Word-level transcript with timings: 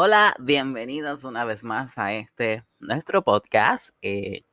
Hola, 0.00 0.32
bienvenidos 0.38 1.24
una 1.24 1.44
vez 1.44 1.64
más 1.64 1.98
a 1.98 2.12
este 2.12 2.62
nuestro 2.78 3.22
podcast, 3.22 3.90
eh, 4.00 4.44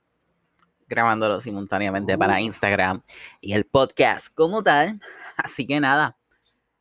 grabándolo 0.87 1.39
simultáneamente 1.39 2.17
para 2.17 2.41
Instagram 2.41 3.03
y 3.41 3.53
el 3.53 3.65
podcast 3.65 4.33
como 4.33 4.63
tal. 4.63 4.99
Así 5.37 5.67
que 5.67 5.79
nada, 5.79 6.17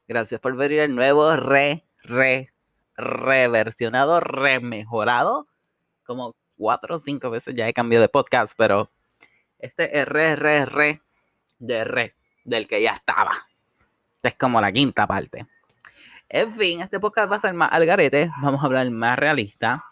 gracias 0.08 0.40
por 0.40 0.56
ver 0.56 0.72
el 0.72 0.96
nuevo 0.96 1.36
re, 1.36 1.84
re, 2.04 2.54
reversionado, 2.96 4.20
remejorado. 4.20 5.46
Como 6.04 6.34
cuatro 6.56 6.96
o 6.96 6.98
cinco 6.98 7.28
veces 7.28 7.54
ya 7.54 7.68
he 7.68 7.74
cambiado 7.74 8.00
de 8.00 8.08
podcast, 8.08 8.54
pero 8.56 8.90
este 9.58 10.00
es 10.00 10.08
re, 10.08 10.36
re, 10.36 10.64
re 10.64 11.02
de 11.58 11.84
re, 11.84 12.14
del 12.44 12.66
que 12.66 12.80
ya 12.80 12.92
estaba. 12.92 13.32
Esta 14.16 14.28
es 14.28 14.34
como 14.36 14.58
la 14.58 14.72
quinta 14.72 15.06
parte. 15.06 15.46
En 16.36 16.50
fin, 16.50 16.80
este 16.80 16.98
podcast 16.98 17.30
va 17.30 17.36
a 17.36 17.38
ser 17.38 17.54
más 17.54 17.68
al 17.70 17.86
garete. 17.86 18.28
Vamos 18.42 18.60
a 18.60 18.66
hablar 18.66 18.90
más 18.90 19.16
realista. 19.16 19.84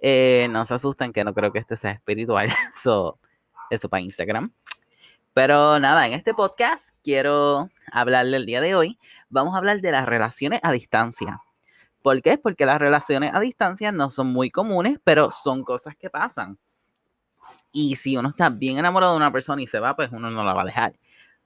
Eh, 0.00 0.48
no 0.48 0.64
se 0.64 0.72
asusten 0.72 1.12
que 1.12 1.22
no 1.22 1.34
creo 1.34 1.52
que 1.52 1.58
este 1.58 1.76
sea 1.76 1.90
espiritual. 1.90 2.48
Eso, 2.74 3.18
eso 3.68 3.86
para 3.90 4.00
Instagram. 4.00 4.54
Pero 5.34 5.78
nada, 5.78 6.06
en 6.06 6.14
este 6.14 6.32
podcast 6.32 6.96
quiero 7.04 7.68
hablarle 7.92 8.38
el 8.38 8.46
día 8.46 8.62
de 8.62 8.74
hoy. 8.74 8.98
Vamos 9.28 9.54
a 9.54 9.58
hablar 9.58 9.82
de 9.82 9.92
las 9.92 10.06
relaciones 10.06 10.60
a 10.62 10.72
distancia. 10.72 11.42
¿Por 12.00 12.22
qué? 12.22 12.38
Porque 12.38 12.64
las 12.64 12.78
relaciones 12.78 13.32
a 13.34 13.40
distancia 13.40 13.92
no 13.92 14.08
son 14.08 14.28
muy 14.28 14.50
comunes, 14.50 14.98
pero 15.04 15.30
son 15.30 15.62
cosas 15.62 15.94
que 15.94 16.08
pasan. 16.08 16.58
Y 17.70 17.96
si 17.96 18.16
uno 18.16 18.30
está 18.30 18.48
bien 18.48 18.78
enamorado 18.78 19.12
de 19.12 19.18
una 19.18 19.30
persona 19.30 19.60
y 19.60 19.66
se 19.66 19.78
va, 19.78 19.94
pues 19.94 20.08
uno 20.10 20.30
no 20.30 20.42
la 20.42 20.54
va 20.54 20.62
a 20.62 20.64
dejar. 20.64 20.94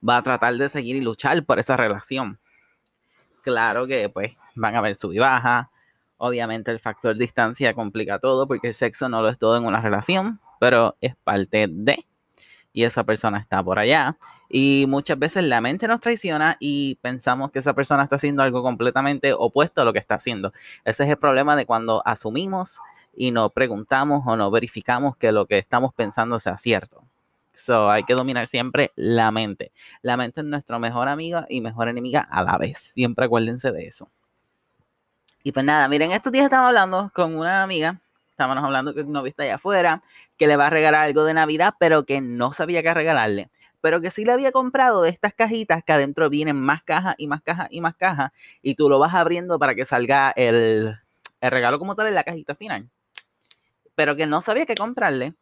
Va 0.08 0.18
a 0.18 0.22
tratar 0.22 0.54
de 0.54 0.68
seguir 0.68 0.94
y 0.94 1.00
luchar 1.00 1.44
por 1.44 1.58
esa 1.58 1.76
relación 1.76 2.38
claro 3.40 3.86
que 3.86 4.08
pues 4.08 4.36
van 4.54 4.74
a 4.74 4.78
haber 4.78 4.94
sub 4.94 5.12
y 5.12 5.18
baja. 5.18 5.70
Obviamente 6.18 6.70
el 6.70 6.80
factor 6.80 7.16
distancia 7.16 7.74
complica 7.74 8.18
todo 8.18 8.46
porque 8.46 8.68
el 8.68 8.74
sexo 8.74 9.08
no 9.08 9.22
lo 9.22 9.28
es 9.28 9.38
todo 9.38 9.56
en 9.56 9.64
una 9.64 9.80
relación, 9.80 10.38
pero 10.58 10.94
es 11.00 11.16
parte 11.16 11.66
de. 11.70 12.04
Y 12.72 12.84
esa 12.84 13.04
persona 13.04 13.38
está 13.38 13.62
por 13.62 13.78
allá. 13.78 14.16
Y 14.48 14.84
muchas 14.88 15.18
veces 15.18 15.44
la 15.44 15.60
mente 15.60 15.88
nos 15.88 16.00
traiciona 16.00 16.56
y 16.60 16.96
pensamos 16.96 17.50
que 17.50 17.60
esa 17.60 17.74
persona 17.74 18.02
está 18.02 18.16
haciendo 18.16 18.42
algo 18.42 18.62
completamente 18.62 19.32
opuesto 19.32 19.82
a 19.82 19.84
lo 19.84 19.92
que 19.92 19.98
está 19.98 20.16
haciendo. 20.16 20.52
Ese 20.84 21.04
es 21.04 21.10
el 21.10 21.16
problema 21.16 21.56
de 21.56 21.66
cuando 21.66 22.02
asumimos 22.04 22.78
y 23.16 23.30
no 23.30 23.50
preguntamos 23.50 24.22
o 24.26 24.36
no 24.36 24.50
verificamos 24.50 25.16
que 25.16 25.32
lo 25.32 25.46
que 25.46 25.58
estamos 25.58 25.94
pensando 25.94 26.38
sea 26.38 26.58
cierto. 26.58 27.04
So, 27.52 27.90
hay 27.90 28.04
que 28.04 28.14
dominar 28.14 28.46
siempre 28.46 28.92
la 28.96 29.30
mente. 29.30 29.72
La 30.02 30.16
mente 30.16 30.40
es 30.40 30.46
nuestra 30.46 30.78
mejor 30.78 31.08
amiga 31.08 31.46
y 31.48 31.60
mejor 31.60 31.88
enemiga 31.88 32.20
a 32.20 32.42
la 32.42 32.56
vez. 32.56 32.78
Siempre 32.78 33.26
acuérdense 33.26 33.70
de 33.72 33.86
eso. 33.86 34.08
Y 35.42 35.52
pues 35.52 35.64
nada, 35.64 35.88
miren, 35.88 36.12
estos 36.12 36.32
días 36.32 36.44
estaba 36.44 36.68
hablando 36.68 37.10
con 37.14 37.36
una 37.36 37.62
amiga. 37.62 38.00
Estábamos 38.30 38.64
hablando 38.64 38.94
que 38.94 39.04
no 39.04 39.22
vista 39.22 39.42
allá 39.42 39.56
afuera, 39.56 40.02
que 40.36 40.46
le 40.46 40.56
va 40.56 40.68
a 40.68 40.70
regalar 40.70 41.06
algo 41.06 41.24
de 41.24 41.34
Navidad, 41.34 41.74
pero 41.78 42.04
que 42.04 42.20
no 42.20 42.52
sabía 42.52 42.82
qué 42.82 42.94
regalarle. 42.94 43.50
Pero 43.82 44.00
que 44.00 44.10
sí 44.10 44.24
le 44.24 44.32
había 44.32 44.52
comprado 44.52 45.02
de 45.02 45.10
estas 45.10 45.34
cajitas 45.34 45.82
que 45.84 45.92
adentro 45.92 46.28
vienen 46.28 46.56
más 46.56 46.82
cajas 46.82 47.14
y 47.18 47.26
más 47.26 47.42
cajas 47.42 47.68
y 47.70 47.80
más 47.80 47.96
cajas. 47.96 48.32
Y 48.62 48.74
tú 48.74 48.88
lo 48.88 48.98
vas 48.98 49.14
abriendo 49.14 49.58
para 49.58 49.74
que 49.74 49.84
salga 49.84 50.32
el, 50.36 50.98
el 51.40 51.50
regalo 51.50 51.78
como 51.78 51.94
tal 51.94 52.06
en 52.06 52.14
la 52.14 52.24
cajita 52.24 52.54
final. 52.54 52.88
Pero 53.94 54.16
que 54.16 54.26
no 54.26 54.40
sabía 54.40 54.66
qué 54.66 54.74
comprarle. 54.74 55.34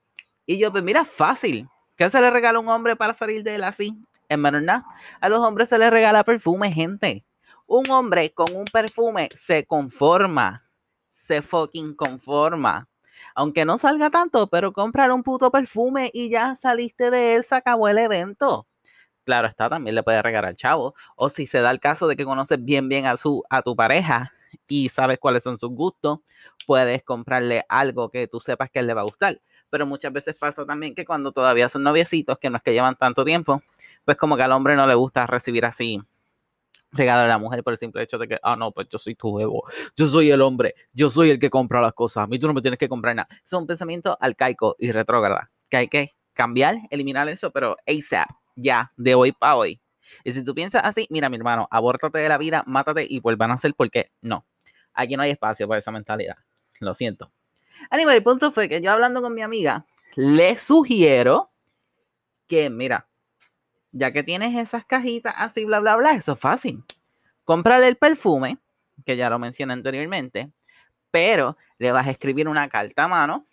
Y 0.46 0.58
yo, 0.58 0.72
pues 0.72 0.82
mira, 0.82 1.04
fácil 1.04 1.68
¿Qué 1.98 2.08
se 2.10 2.20
le 2.20 2.30
regala 2.30 2.58
a 2.58 2.60
un 2.60 2.68
hombre 2.68 2.94
para 2.94 3.12
salir 3.12 3.42
de 3.42 3.56
él 3.56 3.64
así? 3.64 3.92
En 4.28 4.40
verdad, 4.40 4.84
a 5.20 5.28
los 5.28 5.40
hombres 5.40 5.68
se 5.68 5.80
les 5.80 5.90
regala 5.90 6.22
perfume, 6.22 6.70
gente. 6.70 7.26
Un 7.66 7.90
hombre 7.90 8.32
con 8.32 8.54
un 8.54 8.66
perfume 8.66 9.28
se 9.34 9.66
conforma. 9.66 10.64
Se 11.08 11.42
fucking 11.42 11.96
conforma. 11.96 12.88
Aunque 13.34 13.64
no 13.64 13.78
salga 13.78 14.10
tanto, 14.10 14.46
pero 14.46 14.72
comprar 14.72 15.10
un 15.10 15.24
puto 15.24 15.50
perfume 15.50 16.08
y 16.14 16.30
ya 16.30 16.54
saliste 16.54 17.10
de 17.10 17.34
él, 17.34 17.42
se 17.42 17.56
acabó 17.56 17.88
el 17.88 17.98
evento. 17.98 18.68
Claro 19.24 19.48
está, 19.48 19.68
también 19.68 19.96
le 19.96 20.04
puede 20.04 20.22
regalar 20.22 20.50
al 20.50 20.56
chavo. 20.56 20.94
O 21.16 21.28
si 21.28 21.48
se 21.48 21.60
da 21.60 21.72
el 21.72 21.80
caso 21.80 22.06
de 22.06 22.14
que 22.14 22.24
conoces 22.24 22.64
bien 22.64 22.88
bien 22.88 23.06
a, 23.06 23.16
su, 23.16 23.42
a 23.50 23.62
tu 23.62 23.74
pareja 23.74 24.32
y 24.68 24.88
sabes 24.88 25.18
cuáles 25.18 25.42
son 25.42 25.58
sus 25.58 25.70
gustos, 25.70 26.20
puedes 26.64 27.02
comprarle 27.02 27.64
algo 27.68 28.08
que 28.08 28.28
tú 28.28 28.38
sepas 28.38 28.70
que 28.70 28.78
él 28.78 28.86
le 28.86 28.94
va 28.94 29.00
a 29.00 29.04
gustar 29.04 29.40
pero 29.70 29.86
muchas 29.86 30.12
veces 30.12 30.36
pasa 30.38 30.64
también 30.64 30.94
que 30.94 31.04
cuando 31.04 31.32
todavía 31.32 31.68
son 31.68 31.82
noviecitos, 31.82 32.38
que 32.38 32.50
no 32.50 32.56
es 32.56 32.62
que 32.62 32.72
llevan 32.72 32.96
tanto 32.96 33.24
tiempo, 33.24 33.62
pues 34.04 34.16
como 34.16 34.36
que 34.36 34.42
al 34.42 34.52
hombre 34.52 34.76
no 34.76 34.86
le 34.86 34.94
gusta 34.94 35.26
recibir 35.26 35.64
así 35.64 36.00
regalo 36.92 37.24
a 37.24 37.26
la 37.26 37.38
mujer 37.38 37.62
por 37.62 37.72
el 37.72 37.78
simple 37.78 38.02
hecho 38.02 38.18
de 38.18 38.28
que, 38.28 38.38
ah, 38.42 38.56
no, 38.56 38.72
pues 38.72 38.88
yo 38.88 38.98
soy 38.98 39.14
tu 39.14 39.28
huevo, 39.28 39.64
yo 39.96 40.06
soy 40.06 40.30
el 40.30 40.40
hombre, 40.40 40.74
yo 40.92 41.10
soy 41.10 41.30
el 41.30 41.38
que 41.38 41.50
compra 41.50 41.80
las 41.80 41.92
cosas, 41.92 42.24
a 42.24 42.26
mí 42.26 42.38
tú 42.38 42.46
no 42.46 42.54
me 42.54 42.62
tienes 42.62 42.78
que 42.78 42.88
comprar 42.88 43.14
nada. 43.14 43.28
Es 43.44 43.52
un 43.52 43.66
pensamiento 43.66 44.18
y 44.78 44.92
retrógrada, 44.92 45.50
que 45.68 45.76
hay 45.76 45.88
que 45.88 46.12
cambiar, 46.32 46.76
eliminar 46.90 47.28
eso, 47.28 47.50
pero 47.50 47.76
ASAP, 47.86 48.28
ya, 48.56 48.92
de 48.96 49.14
hoy 49.14 49.32
para 49.32 49.56
hoy. 49.56 49.80
Y 50.24 50.32
si 50.32 50.42
tú 50.44 50.54
piensas 50.54 50.82
así, 50.84 51.06
mira, 51.10 51.28
mi 51.28 51.36
hermano, 51.36 51.68
abórtate 51.70 52.18
de 52.18 52.28
la 52.28 52.38
vida, 52.38 52.64
mátate 52.66 53.06
y 53.08 53.20
vuelvan 53.20 53.50
a 53.50 53.54
hacer 53.54 53.74
porque 53.76 54.10
no. 54.22 54.46
Aquí 54.94 55.16
no 55.16 55.22
hay 55.22 55.30
espacio 55.30 55.68
para 55.68 55.80
esa 55.80 55.90
mentalidad. 55.90 56.36
Lo 56.80 56.94
siento. 56.94 57.30
Anyway, 57.90 58.16
el 58.16 58.22
punto 58.22 58.50
fue 58.50 58.68
que 58.68 58.80
yo 58.80 58.92
hablando 58.92 59.22
con 59.22 59.34
mi 59.34 59.42
amiga, 59.42 59.86
le 60.14 60.58
sugiero 60.58 61.48
que, 62.46 62.70
mira, 62.70 63.08
ya 63.92 64.12
que 64.12 64.22
tienes 64.22 64.56
esas 64.56 64.84
cajitas 64.84 65.34
así, 65.36 65.64
bla, 65.64 65.80
bla, 65.80 65.96
bla, 65.96 66.12
eso 66.12 66.32
es 66.32 66.40
fácil. 66.40 66.82
Cómprale 67.44 67.88
el 67.88 67.96
perfume, 67.96 68.58
que 69.04 69.16
ya 69.16 69.30
lo 69.30 69.38
mencioné 69.38 69.72
anteriormente, 69.72 70.50
pero 71.10 71.56
le 71.78 71.92
vas 71.92 72.06
a 72.06 72.10
escribir 72.10 72.48
una 72.48 72.68
carta 72.68 73.04
a 73.04 73.08
mano, 73.08 73.46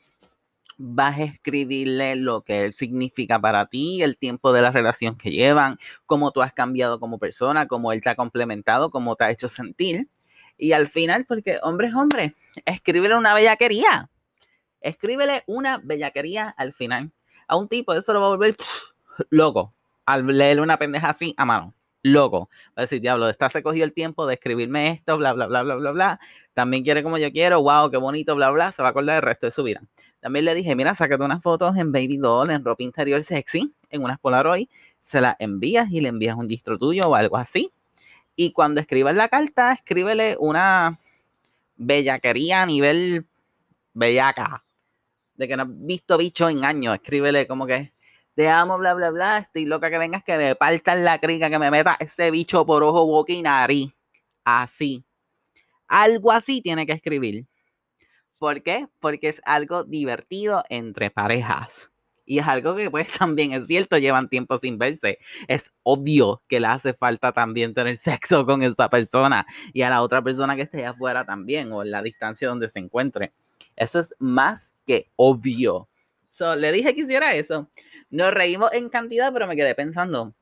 vas 0.78 1.18
a 1.20 1.24
escribirle 1.24 2.16
lo 2.16 2.42
que 2.42 2.64
él 2.64 2.74
significa 2.74 3.40
para 3.40 3.66
ti, 3.68 4.02
el 4.02 4.18
tiempo 4.18 4.52
de 4.52 4.62
la 4.62 4.72
relación 4.72 5.16
que 5.16 5.32
llevan, 5.32 5.78
cómo 6.06 6.32
tú 6.32 6.42
has 6.42 6.53
cambiado 6.53 7.00
como 7.00 7.18
persona, 7.18 7.68
cómo 7.68 7.92
él 7.92 8.02
te 8.02 8.09
ha 8.09 8.16
complementado, 8.16 8.92
cómo 8.92 9.16
te 9.16 9.24
ha 9.24 9.32
hecho 9.32 9.47
sentir. 9.47 10.09
Y 10.57 10.71
al 10.71 10.88
final, 10.88 11.25
porque 11.25 11.59
hombre 11.63 11.88
es 11.88 11.95
hombre, 11.95 12.35
escríbele 12.66 13.17
una 13.17 13.33
bellaquería 13.33 14.09
escríbele 14.85 15.43
una 15.47 15.79
bellaquería 15.83 16.49
al 16.49 16.71
final. 16.71 17.11
A 17.47 17.57
un 17.57 17.67
tipo, 17.67 17.93
eso 17.93 18.13
lo 18.13 18.21
va 18.21 18.27
a 18.27 18.29
volver 18.29 18.55
loco. 19.29 19.73
Al 20.05 20.25
leerle 20.25 20.61
una 20.61 20.77
pendeja 20.77 21.09
así 21.09 21.33
a 21.38 21.45
mano. 21.45 21.73
Loco. 22.03 22.49
Va 22.67 22.73
a 22.75 22.81
decir, 22.81 23.01
diablo, 23.01 23.27
esta 23.27 23.49
se 23.49 23.63
cogió 23.63 23.83
el 23.83 23.93
tiempo 23.93 24.27
de 24.27 24.35
escribirme 24.35 24.91
esto, 24.91 25.17
bla, 25.17 25.33
bla, 25.33 25.47
bla, 25.47 25.63
bla, 25.63 25.75
bla, 25.75 25.91
bla. 25.91 26.19
También 26.53 26.83
quiere 26.83 27.01
como 27.01 27.17
yo 27.17 27.31
quiero. 27.31 27.63
Wow, 27.63 27.89
qué 27.89 27.97
bonito, 27.97 28.35
bla, 28.35 28.51
bla. 28.51 28.72
Se 28.72 28.83
va 28.83 28.89
a 28.89 28.91
acordar 28.91 29.16
del 29.16 29.23
resto 29.23 29.47
de 29.47 29.51
su 29.51 29.63
vida. 29.63 29.81
También 30.19 30.45
le 30.45 30.53
dije, 30.53 30.75
mira, 30.75 30.93
sácate 30.93 31.23
unas 31.23 31.41
fotos 31.41 31.75
en 31.77 31.91
baby 31.91 32.17
doll, 32.17 32.51
en 32.51 32.63
ropa 32.63 32.83
interior 32.83 33.23
sexy, 33.23 33.73
en 33.89 34.03
unas 34.03 34.19
Polaroid. 34.19 34.67
Se 35.01 35.19
las 35.19 35.35
envías 35.39 35.89
y 35.91 36.01
le 36.01 36.09
envías 36.09 36.35
un 36.35 36.47
distro 36.47 36.77
tuyo 36.77 37.01
o 37.07 37.16
algo 37.16 37.37
así. 37.37 37.72
Y 38.35 38.51
cuando 38.51 38.81
escribas 38.81 39.16
la 39.16 39.29
carta, 39.29 39.73
escríbele 39.73 40.35
una 40.40 41.00
bellaquería 41.78 42.63
a 42.63 42.66
nivel 42.66 43.25
bellaca 43.94 44.63
de 45.35 45.47
que 45.47 45.57
no 45.57 45.63
has 45.63 45.69
visto 45.72 46.18
bicho 46.18 46.50
en 46.50 46.66
años. 46.66 46.96
Escríbele 46.96 47.47
como 47.47 47.66
que 47.66 47.94
te 48.35 48.50
amo, 48.50 48.78
bla, 48.78 48.94
bla, 48.94 49.12
bla. 49.12 49.38
Estoy 49.40 49.66
loca 49.66 49.90
que 49.90 49.97
vengas, 49.97 50.23
que 50.23 50.38
me 50.38 50.56
partan 50.56 51.03
la 51.03 51.19
crica, 51.19 51.50
que 51.50 51.59
me 51.59 51.72
meta 51.72 51.97
ese 52.00 52.31
bicho 52.31 52.66
por 52.66 52.84
ojo, 52.84 53.06
boca 53.06 53.34
y 53.34 53.41
nariz. 53.41 53.94
Así. 54.44 55.03
Algo 55.88 56.31
así 56.31 56.62
tiene 56.62 56.85
que 56.85 56.94
escribir. 56.94 57.46
¿Por 58.38 58.62
qué? 58.63 58.88
Porque 59.00 59.29
es 59.29 59.41
algo 59.46 59.84
divertido 59.84 60.63
entre 60.69 61.09
parejas. 61.09 61.90
Y 62.25 62.40
es 62.40 62.47
algo 62.47 62.75
que 62.75 62.90
pues 62.90 63.08
también 63.19 63.53
es 63.53 63.68
cierto, 63.68 63.97
llevan 63.97 64.30
tiempo 64.30 64.58
sin 64.58 64.78
verse. 64.78 65.19
Es 65.47 65.72
obvio 65.84 66.41
que 66.47 66.59
le 66.59 66.68
hace 66.68 66.94
falta 66.94 67.31
también 67.31 67.74
tener 67.74 67.97
sexo 67.97 68.46
con 68.46 68.63
esa 68.63 68.90
persona 68.90 69.46
y 69.74 69.81
a 69.84 69.90
la 69.90 70.02
otra 70.02 70.22
persona 70.22 70.56
que 70.56 70.64
esté 70.64 70.85
afuera 70.85 71.26
también 71.26 71.72
o 71.72 71.84
en 71.84 71.91
la 71.91 72.02
distancia 72.02 72.47
donde 72.47 72.67
se 72.67 72.79
encuentre. 72.79 73.32
Eso 73.76 73.99
es 73.99 74.16
más 74.20 74.76
que 74.85 75.09
obvio. 75.16 75.88
So, 76.28 76.55
le 76.55 76.72
dije 76.72 76.94
que 76.94 77.02
hiciera 77.02 77.34
eso. 77.35 77.70
Nos 78.09 78.34
reímos 78.34 78.73
en 78.73 78.90
cantidad, 78.90 79.32
pero 79.32 79.47
me 79.47 79.55
quedé 79.55 79.76
pensando, 79.76 80.34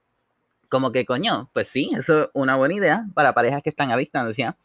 como 0.69 0.91
que 0.91 1.05
coño, 1.05 1.49
pues 1.53 1.67
sí, 1.67 1.91
eso 1.95 2.23
es 2.23 2.29
una 2.33 2.55
buena 2.55 2.73
idea 2.73 3.05
para 3.13 3.33
parejas 3.33 3.61
que 3.61 3.69
están 3.69 3.91
a 3.91 3.97
distancia. 3.97 4.57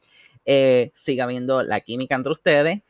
Eh, 0.46 0.92
siga 0.94 1.26
viendo 1.26 1.62
la 1.62 1.80
química 1.80 2.14
entre 2.14 2.32
ustedes, 2.32 2.80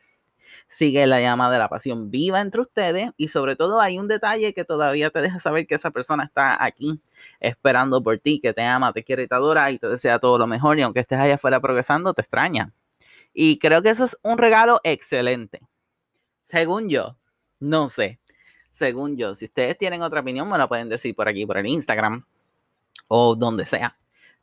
sigue 0.67 1.05
la 1.07 1.19
llama 1.21 1.51
de 1.51 1.57
la 1.57 1.69
pasión 1.69 2.11
viva 2.11 2.41
entre 2.41 2.61
ustedes 2.61 3.11
y 3.17 3.27
sobre 3.29 3.55
todo 3.55 3.81
hay 3.81 3.99
un 3.99 4.07
detalle 4.07 4.53
que 4.53 4.65
todavía 4.65 5.09
te 5.09 5.21
deja 5.21 5.39
saber 5.39 5.67
que 5.67 5.75
esa 5.75 5.91
persona 5.91 6.23
está 6.25 6.63
aquí 6.63 7.01
esperando 7.39 8.01
por 8.03 8.17
ti, 8.19 8.39
que 8.39 8.53
te 8.53 8.63
ama, 8.63 8.93
te 8.93 9.03
quiere 9.03 9.23
y 9.23 9.27
te 9.27 9.35
adora 9.35 9.71
y 9.71 9.79
te 9.79 9.87
desea 9.87 10.19
todo 10.19 10.37
lo 10.37 10.47
mejor 10.47 10.79
y 10.79 10.81
aunque 10.81 10.99
estés 10.99 11.19
allá 11.19 11.35
afuera 11.35 11.59
progresando, 11.59 12.13
te 12.13 12.21
extraña. 12.21 12.73
Y 13.33 13.59
creo 13.59 13.81
que 13.81 13.89
eso 13.89 14.05
es 14.05 14.17
un 14.23 14.37
regalo 14.37 14.81
excelente. 14.83 15.61
Según 16.41 16.89
yo, 16.89 17.17
no 17.59 17.89
sé. 17.89 18.19
Según 18.69 19.17
yo, 19.17 19.35
si 19.35 19.45
ustedes 19.45 19.77
tienen 19.77 20.01
otra 20.01 20.21
opinión, 20.21 20.49
me 20.49 20.57
la 20.57 20.67
pueden 20.67 20.89
decir 20.89 21.15
por 21.15 21.27
aquí, 21.27 21.45
por 21.45 21.57
el 21.57 21.67
Instagram 21.67 22.25
o 23.07 23.35
donde 23.35 23.65
sea. 23.65 23.97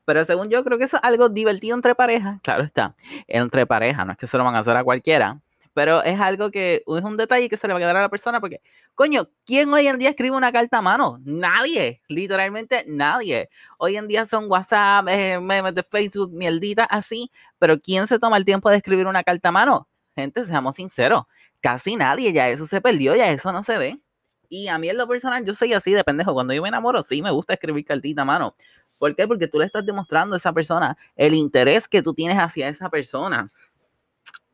Pero 0.04 0.24
según 0.24 0.48
yo, 0.48 0.62
creo 0.62 0.78
que 0.78 0.84
eso 0.84 0.98
es 0.98 1.02
algo 1.02 1.28
divertido 1.28 1.74
entre 1.74 1.94
parejas. 1.94 2.40
Claro 2.42 2.62
está, 2.62 2.94
entre 3.26 3.66
parejas, 3.66 4.06
no 4.06 4.12
es 4.12 4.18
que 4.18 4.26
se 4.26 4.38
lo 4.38 4.44
van 4.44 4.54
a 4.54 4.60
hacer 4.60 4.76
a 4.76 4.84
cualquiera. 4.84 5.40
Pero 5.76 6.02
es 6.02 6.18
algo 6.18 6.50
que 6.50 6.76
es 6.86 7.04
un 7.04 7.18
detalle 7.18 7.50
que 7.50 7.58
se 7.58 7.68
le 7.68 7.74
va 7.74 7.78
a 7.78 7.82
quedar 7.82 7.96
a 7.98 8.00
la 8.00 8.08
persona 8.08 8.40
porque, 8.40 8.62
coño, 8.94 9.28
¿quién 9.44 9.70
hoy 9.74 9.86
en 9.86 9.98
día 9.98 10.08
escribe 10.08 10.34
una 10.34 10.50
carta 10.50 10.78
a 10.78 10.82
mano? 10.82 11.20
Nadie, 11.22 12.00
literalmente 12.08 12.86
nadie. 12.88 13.50
Hoy 13.76 13.98
en 13.98 14.08
día 14.08 14.24
son 14.24 14.50
WhatsApp, 14.50 15.06
eh, 15.10 15.38
memes 15.38 15.74
de 15.74 15.82
Facebook, 15.82 16.32
mierdita, 16.32 16.84
así. 16.84 17.30
Pero 17.58 17.78
¿quién 17.78 18.06
se 18.06 18.18
toma 18.18 18.38
el 18.38 18.46
tiempo 18.46 18.70
de 18.70 18.78
escribir 18.78 19.06
una 19.06 19.22
carta 19.22 19.50
a 19.50 19.52
mano? 19.52 19.86
Gente, 20.14 20.46
seamos 20.46 20.76
sinceros, 20.76 21.24
casi 21.60 21.94
nadie, 21.94 22.32
ya 22.32 22.48
eso 22.48 22.64
se 22.64 22.80
perdió, 22.80 23.14
ya 23.14 23.28
eso 23.28 23.52
no 23.52 23.62
se 23.62 23.76
ve. 23.76 24.00
Y 24.48 24.68
a 24.68 24.78
mí 24.78 24.88
en 24.88 24.96
lo 24.96 25.06
personal, 25.06 25.44
yo 25.44 25.52
soy 25.52 25.74
así 25.74 25.92
de 25.92 26.04
pendejo. 26.04 26.32
Cuando 26.32 26.54
yo 26.54 26.62
me 26.62 26.68
enamoro, 26.68 27.02
sí 27.02 27.20
me 27.20 27.30
gusta 27.30 27.52
escribir 27.52 27.84
cartita 27.84 28.22
a 28.22 28.24
mano. 28.24 28.56
¿Por 28.98 29.14
qué? 29.14 29.28
Porque 29.28 29.46
tú 29.46 29.58
le 29.58 29.66
estás 29.66 29.84
demostrando 29.84 30.34
a 30.34 30.38
esa 30.38 30.54
persona 30.54 30.96
el 31.16 31.34
interés 31.34 31.86
que 31.86 32.00
tú 32.00 32.14
tienes 32.14 32.38
hacia 32.38 32.68
esa 32.68 32.88
persona. 32.88 33.52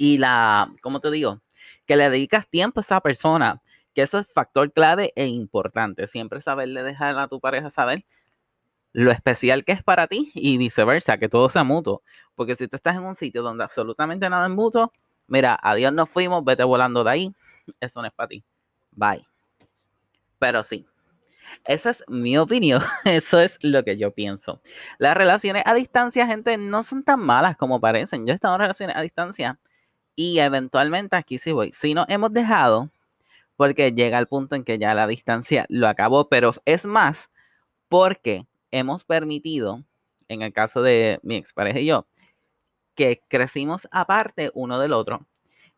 Y 0.03 0.19
la, 0.19 0.75
¿cómo 0.81 0.99
te 0.99 1.13
digo? 1.13 1.43
Que 1.87 1.95
le 1.95 2.11
dedicas 2.11 2.49
tiempo 2.49 2.81
a 2.81 2.83
esa 2.83 3.01
persona. 3.01 3.63
Que 3.95 4.03
eso 4.03 4.19
es 4.19 4.27
factor 4.27 4.73
clave 4.73 5.13
e 5.15 5.29
importante. 5.29 6.09
Siempre 6.09 6.41
saberle 6.41 6.83
dejar 6.83 7.17
a 7.21 7.29
tu 7.29 7.39
pareja 7.39 7.71
saber 7.71 8.05
lo 8.93 9.13
especial 9.13 9.65
que 9.65 9.71
es 9.71 9.85
para 9.85 10.09
ti 10.09 10.33
y 10.35 10.59
viceversa, 10.59 11.19
que 11.19 11.29
todo 11.29 11.49
sea 11.49 11.63
mutuo. 11.63 12.03
Porque 12.35 12.57
si 12.57 12.67
tú 12.67 12.75
estás 12.75 12.97
en 12.97 13.05
un 13.05 13.15
sitio 13.15 13.43
donde 13.45 13.63
absolutamente 13.63 14.29
nada 14.29 14.49
es 14.49 14.53
mutuo, 14.53 14.93
mira, 15.29 15.57
adiós 15.63 15.93
nos 15.93 16.11
fuimos, 16.11 16.45
vete 16.45 16.65
volando 16.65 17.05
de 17.05 17.11
ahí. 17.13 17.35
Eso 17.79 18.01
no 18.01 18.09
es 18.09 18.13
para 18.13 18.27
ti. 18.27 18.45
Bye. 18.91 19.25
Pero 20.41 20.65
sí, 20.65 20.85
esa 21.65 21.91
es 21.91 22.03
mi 22.09 22.37
opinión. 22.39 22.83
Eso 23.05 23.39
es 23.39 23.57
lo 23.63 23.85
que 23.85 23.97
yo 23.97 24.11
pienso. 24.11 24.61
Las 24.99 25.17
relaciones 25.17 25.63
a 25.65 25.75
distancia, 25.75 26.27
gente, 26.27 26.59
no 26.59 26.83
son 26.83 27.05
tan 27.05 27.21
malas 27.21 27.57
como 27.57 27.81
parecen. 27.81 28.27
Yo 28.27 28.33
he 28.33 28.35
estado 28.35 28.57
en 28.57 28.63
relaciones 28.63 28.97
a 28.97 29.01
distancia 29.01 29.61
y 30.17 30.39
eventualmente 30.39 31.17
aquí 31.17 31.39
sí 31.39 31.53
voy. 31.53 31.73
Si 31.73 31.95
nos 31.95 32.09
hemos 32.09 32.33
dejado, 32.33 32.91
porque 33.57 33.93
llega 33.93 34.19
el 34.19 34.27
punto 34.27 34.57
en 34.57 34.65
que 34.65 34.79
ya 34.79 34.95
la 34.95 35.07
distancia 35.07 35.67
lo 35.69 35.89
acabó, 35.89 36.29
pero 36.29 36.53
es 36.65 36.87
más 36.87 37.31
porque 37.89 38.47
hemos 38.71 39.05
permitido, 39.05 39.85
en 40.29 40.43
el 40.43 40.53
caso 40.53 40.83
de 40.83 41.21
mi 41.23 41.37
expareja 41.37 41.81
y 41.81 41.87
yo, 41.87 42.07
que 42.95 43.23
crecimos 43.29 43.89
aparte 43.91 44.51
uno 44.55 44.79
del 44.79 44.93
otro. 44.93 45.27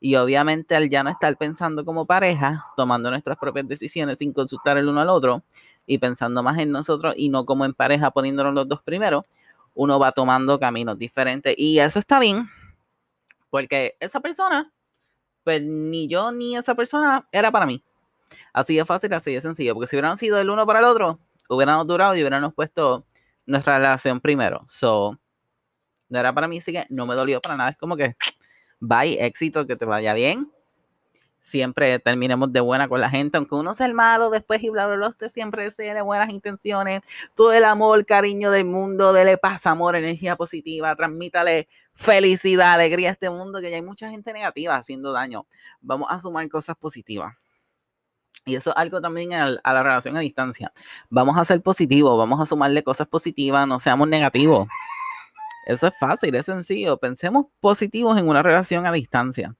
Y 0.00 0.16
obviamente 0.16 0.74
al 0.76 0.88
ya 0.88 1.02
no 1.02 1.10
estar 1.10 1.36
pensando 1.36 1.84
como 1.84 2.06
pareja, 2.06 2.66
tomando 2.76 3.10
nuestras 3.10 3.38
propias 3.38 3.66
decisiones 3.68 4.18
sin 4.18 4.32
consultar 4.32 4.76
el 4.76 4.88
uno 4.88 5.00
al 5.00 5.08
otro 5.08 5.42
y 5.86 5.98
pensando 5.98 6.42
más 6.42 6.58
en 6.58 6.70
nosotros 6.70 7.14
y 7.16 7.28
no 7.28 7.46
como 7.46 7.64
en 7.64 7.74
pareja 7.74 8.10
poniéndonos 8.10 8.54
los 8.54 8.68
dos 8.68 8.82
primero, 8.82 9.24
uno 9.74 9.98
va 9.98 10.12
tomando 10.12 10.58
caminos 10.58 10.98
diferentes. 10.98 11.54
Y 11.58 11.78
eso 11.78 11.98
está 11.98 12.20
bien, 12.20 12.46
porque 13.54 13.96
esa 14.00 14.18
persona, 14.18 14.72
pues 15.44 15.62
ni 15.62 16.08
yo 16.08 16.32
ni 16.32 16.56
esa 16.56 16.74
persona 16.74 17.28
era 17.30 17.52
para 17.52 17.66
mí. 17.66 17.84
Así 18.52 18.74
de 18.74 18.84
fácil, 18.84 19.12
así 19.12 19.32
de 19.32 19.40
sencillo, 19.40 19.74
porque 19.74 19.86
si 19.86 19.94
hubieran 19.94 20.16
sido 20.16 20.40
el 20.40 20.50
uno 20.50 20.66
para 20.66 20.80
el 20.80 20.86
otro, 20.86 21.20
hubiéramos 21.48 21.86
durado 21.86 22.16
y 22.16 22.20
hubiéramos 22.22 22.52
puesto 22.52 23.06
nuestra 23.46 23.78
relación 23.78 24.18
primero. 24.18 24.62
So, 24.66 25.16
no 26.08 26.18
era 26.18 26.34
para 26.34 26.48
mí, 26.48 26.58
así 26.58 26.72
que 26.72 26.84
no 26.88 27.06
me 27.06 27.14
dolió 27.14 27.40
para 27.40 27.56
nada. 27.56 27.70
Es 27.70 27.76
como 27.76 27.96
que, 27.96 28.16
bye, 28.80 29.24
éxito, 29.24 29.68
que 29.68 29.76
te 29.76 29.84
vaya 29.84 30.14
bien. 30.14 30.50
Siempre 31.44 31.98
terminemos 31.98 32.50
de 32.54 32.60
buena 32.60 32.88
con 32.88 33.02
la 33.02 33.10
gente, 33.10 33.36
aunque 33.36 33.54
uno 33.54 33.74
sea 33.74 33.84
el 33.84 33.92
malo 33.92 34.30
después 34.30 34.62
y 34.62 34.70
bla, 34.70 34.86
bla, 34.86 34.96
bla, 34.96 35.08
usted 35.08 35.28
siempre 35.28 35.70
tiene 35.72 36.00
buenas 36.00 36.30
intenciones, 36.30 37.02
todo 37.34 37.52
el 37.52 37.66
amor, 37.66 38.06
cariño 38.06 38.50
del 38.50 38.64
mundo, 38.64 39.12
dele 39.12 39.36
paz, 39.36 39.66
amor, 39.66 39.94
energía 39.94 40.36
positiva, 40.36 40.96
transmítale 40.96 41.68
felicidad, 41.92 42.72
alegría 42.72 43.10
a 43.10 43.12
este 43.12 43.28
mundo, 43.28 43.60
que 43.60 43.68
ya 43.68 43.76
hay 43.76 43.82
mucha 43.82 44.08
gente 44.08 44.32
negativa 44.32 44.74
haciendo 44.74 45.12
daño. 45.12 45.46
Vamos 45.82 46.08
a 46.10 46.18
sumar 46.18 46.48
cosas 46.48 46.76
positivas. 46.76 47.34
Y 48.46 48.54
eso 48.56 48.70
es 48.70 48.76
algo 48.78 49.02
también 49.02 49.34
a, 49.34 49.50
la 49.50 49.82
relación 49.82 50.16
a 50.16 50.20
distancia. 50.20 50.72
Vamos 51.10 51.36
a 51.36 51.44
ser 51.44 51.60
positivos, 51.60 52.16
vamos 52.16 52.40
a 52.40 52.46
sumarle 52.46 52.82
cosas 52.82 53.06
positivas, 53.06 53.68
no 53.68 53.80
seamos 53.80 54.08
negativos. 54.08 54.66
Eso 55.66 55.88
es 55.88 55.94
fácil, 56.00 56.34
es 56.36 56.46
sencillo. 56.46 56.96
Pensemos 56.96 57.48
positivos 57.60 58.18
en 58.18 58.28
una 58.30 58.42
relación 58.42 58.86
a 58.86 58.92
distancia 58.92 59.54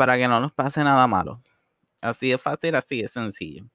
para 0.00 0.16
que 0.16 0.26
no 0.26 0.40
nos 0.40 0.50
pase 0.54 0.82
nada 0.82 1.06
malo. 1.06 1.42
Así 2.00 2.32
es 2.32 2.40
fácil, 2.40 2.74
así 2.74 3.00
es 3.00 3.12
sencillo. 3.12 3.66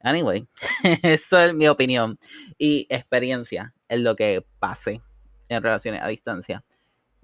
Anyway, 0.00 0.48
eso 1.04 1.38
es 1.38 1.54
mi 1.54 1.68
opinión 1.68 2.18
y 2.58 2.88
experiencia 2.90 3.72
en 3.88 4.02
lo 4.02 4.16
que 4.16 4.44
pase 4.58 5.00
en 5.48 5.62
relaciones 5.62 6.02
a 6.02 6.08
distancia. 6.08 6.64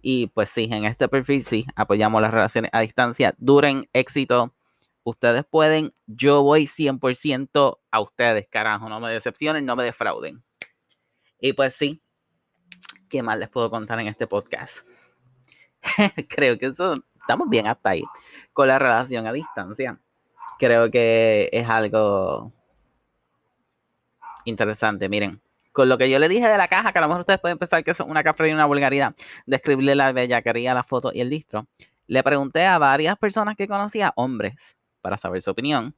Y 0.01 0.29
pues 0.29 0.51
sí, 0.51 0.69
en 0.71 0.85
este 0.85 1.09
perfil 1.09 1.45
sí, 1.45 1.67
apoyamos 1.75 2.23
las 2.23 2.33
relaciones 2.33 2.71
a 2.73 2.79
distancia. 2.79 3.35
Duren 3.39 3.89
éxito. 3.93 4.55
Ustedes 5.03 5.45
pueden, 5.45 5.93
yo 6.07 6.45
voy 6.45 6.69
100% 6.69 7.79
a 7.91 8.01
ustedes, 8.01 8.47
carajo. 8.49 8.89
No 8.89 9.01
me 9.01 9.13
decepcionen, 9.13 9.67
no 9.67 9.75
me 9.75 9.83
defrauden. 9.83 10.45
Y 11.41 11.55
pues 11.55 11.75
sí, 11.75 12.01
¿qué 13.11 13.25
más 13.25 13.37
les 13.37 13.49
puedo 13.49 13.69
contar 13.69 13.99
en 13.99 14.07
este 14.07 14.29
podcast? 14.29 14.87
Creo 16.29 16.57
que 16.57 16.67
eso, 16.67 17.03
estamos 17.27 17.51
bien 17.51 17.67
hasta 17.67 17.91
ahí. 17.91 18.05
Con 18.53 18.69
la 18.69 18.79
relación 18.79 19.27
a 19.27 19.33
distancia. 19.33 19.99
Creo 20.59 20.91
que 20.91 21.51
es 21.53 21.69
algo 21.69 22.53
interesante. 24.45 25.09
Miren, 25.09 25.43
con 25.73 25.89
lo 25.89 25.99
que 25.99 26.09
yo 26.09 26.19
le 26.21 26.29
dije 26.29 26.47
de 26.47 26.57
la 26.57 26.69
caja, 26.69 26.93
que 26.93 26.99
a 26.99 27.03
lo 27.03 27.09
mejor 27.09 27.21
ustedes 27.21 27.41
pueden 27.41 27.59
pensar 27.59 27.83
que 27.83 27.91
es 27.91 28.01
una 28.01 28.23
cafre 28.23 28.49
y 28.49 28.53
una 28.53 28.65
vulgaridad, 28.65 29.15
describirle 29.45 29.95
la 29.97 30.13
bellaquería, 30.13 30.73
la 30.73 30.85
foto 30.85 31.11
y 31.13 31.21
el 31.21 31.29
distro, 31.29 31.67
le 32.07 32.23
pregunté 32.23 32.65
a 32.65 32.79
varias 32.79 33.19
personas 33.19 33.57
que 33.57 33.67
conocía, 33.67 34.13
hombres, 34.15 34.77
para 35.03 35.19
saber 35.19 35.43
su 35.43 35.51
opinión. 35.51 35.95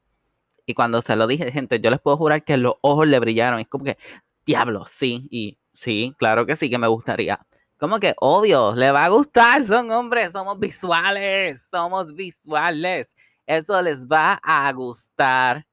Y 0.65 0.75
cuando 0.75 1.03
se 1.03 1.15
lo 1.15 1.27
dije, 1.27 1.53
gente, 1.53 1.79
yo 1.79 1.91
les 1.91 2.01
puedo 2.01 2.17
jurar 2.17 2.43
que 2.43 2.57
los 2.57 2.75
ojos 2.81 3.07
le 3.07 3.19
brillaron. 3.21 3.61
Es 3.61 3.69
como 3.69 3.85
que, 3.85 3.99
diablo, 4.47 4.85
sí, 4.87 5.29
y 5.31 5.59
sí, 5.73 6.15
claro 6.19 6.47
que 6.47 6.57
sí, 6.57 6.69
que 6.71 6.79
me 6.79 6.89
gustaría. 6.89 7.39
Como 7.79 8.01
que, 8.01 8.15
obvio, 8.19 8.75
le 8.75 8.91
va 8.91 9.05
a 9.05 9.09
gustar, 9.09 9.63
son 9.63 9.91
hombres, 9.93 10.33
somos 10.33 10.59
visuales, 10.59 11.63
somos 11.63 12.13
visuales. 12.13 13.17
Eso 13.47 13.81
les 13.81 14.07
va 14.07 14.41
a 14.43 14.73
gustar. 14.73 15.65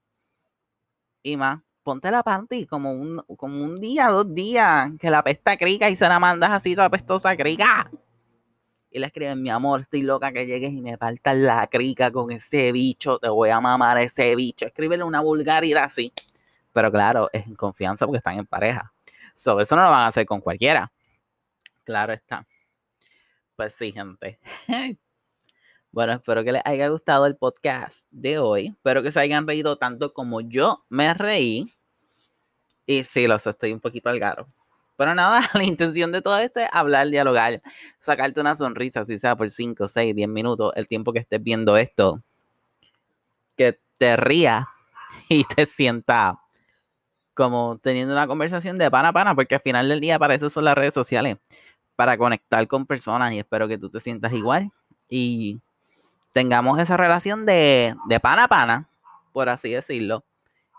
Y 1.23 1.35
más, 1.35 1.59
ponte 1.81 2.11
la 2.11 2.21
panty 2.21 2.67
como 2.67 2.91
un, 2.91 3.23
como 3.37 3.63
un 3.63 3.79
día, 3.81 4.09
dos 4.09 4.31
días, 4.33 4.91
que 4.99 5.09
la 5.09 5.23
pesta 5.23 5.57
crica 5.57 5.89
y 5.89 5.95
se 5.95 6.07
la 6.07 6.19
mandas 6.19 6.51
así 6.51 6.75
toda 6.75 6.91
pestosa 6.91 7.35
crica. 7.35 7.89
Y 8.91 8.99
le 8.99 9.07
escriben, 9.07 9.41
mi 9.41 9.49
amor, 9.49 9.81
estoy 9.81 10.03
loca 10.03 10.31
que 10.31 10.45
llegues 10.45 10.71
y 10.71 10.81
me 10.81 10.99
partas 10.99 11.35
la 11.37 11.65
crica 11.67 12.11
con 12.11 12.31
ese 12.31 12.71
bicho, 12.71 13.17
te 13.17 13.29
voy 13.29 13.49
a 13.49 13.59
mamar 13.59 13.97
ese 13.97 14.35
bicho. 14.35 14.67
Escríbele 14.67 15.03
una 15.03 15.21
vulgaridad 15.21 15.85
así. 15.85 16.13
Pero 16.71 16.91
claro, 16.91 17.29
es 17.33 17.47
en 17.47 17.55
confianza 17.55 18.05
porque 18.05 18.19
están 18.19 18.37
en 18.37 18.45
pareja. 18.45 18.93
So, 19.33 19.59
eso 19.59 19.75
no 19.75 19.83
lo 19.83 19.89
van 19.89 20.01
a 20.01 20.07
hacer 20.07 20.25
con 20.25 20.39
cualquiera. 20.39 20.91
Claro 21.85 22.13
está. 22.13 22.45
Pues 23.55 23.73
sí, 23.75 23.91
gente. 23.91 24.39
Bueno, 25.91 26.11
espero 26.11 26.43
que 26.43 26.51
les 26.51 26.61
haya 26.65 26.89
gustado 26.89 27.25
el 27.25 27.37
podcast 27.37 28.05
de 28.11 28.37
hoy. 28.37 28.67
Espero 28.67 29.01
que 29.01 29.11
se 29.11 29.19
hayan 29.21 29.47
reído 29.47 29.77
tanto 29.77 30.11
como 30.11 30.41
yo 30.41 30.83
me 30.89 31.13
reí. 31.13 31.71
Y 32.85 33.05
sí, 33.05 33.27
los 33.27 33.47
estoy 33.47 33.71
un 33.71 33.79
poquito 33.79 34.09
al 34.09 34.19
garo. 34.19 34.45
Pero 34.97 35.15
nada, 35.15 35.39
la 35.53 35.63
intención 35.63 36.11
de 36.11 36.21
todo 36.21 36.37
esto 36.39 36.59
es 36.59 36.67
hablar, 36.73 37.09
dialogar, 37.09 37.61
sacarte 37.97 38.41
una 38.41 38.55
sonrisa, 38.55 39.05
si 39.05 39.17
sea 39.17 39.37
por 39.37 39.49
5, 39.49 39.87
6, 39.87 40.13
10 40.13 40.27
minutos, 40.27 40.73
el 40.75 40.89
tiempo 40.89 41.13
que 41.13 41.19
estés 41.19 41.41
viendo 41.41 41.77
esto. 41.77 42.21
Que 43.55 43.79
te 43.97 44.17
rías 44.17 44.65
y 45.29 45.45
te 45.45 45.65
sienta 45.65 46.37
como 47.33 47.79
teniendo 47.83 48.13
una 48.13 48.27
conversación 48.27 48.77
de 48.77 48.89
pana 48.89 49.09
a 49.09 49.13
pana, 49.13 49.35
porque 49.35 49.55
al 49.55 49.61
final 49.61 49.89
del 49.89 49.99
día 49.99 50.17
para 50.17 50.35
eso 50.35 50.49
son 50.49 50.65
las 50.65 50.75
redes 50.75 50.93
sociales, 50.93 51.37
para 51.95 52.17
conectar 52.17 52.67
con 52.67 52.85
personas 52.85 53.31
y 53.33 53.39
espero 53.39 53.67
que 53.67 53.77
tú 53.77 53.89
te 53.89 53.99
sientas 53.99 54.33
igual. 54.33 54.71
Y 55.09 55.59
tengamos 56.33 56.79
esa 56.79 56.97
relación 56.97 57.45
de, 57.45 57.95
de 58.07 58.19
pana 58.19 58.45
a 58.45 58.47
pana, 58.47 58.89
por 59.33 59.49
así 59.49 59.71
decirlo. 59.71 60.23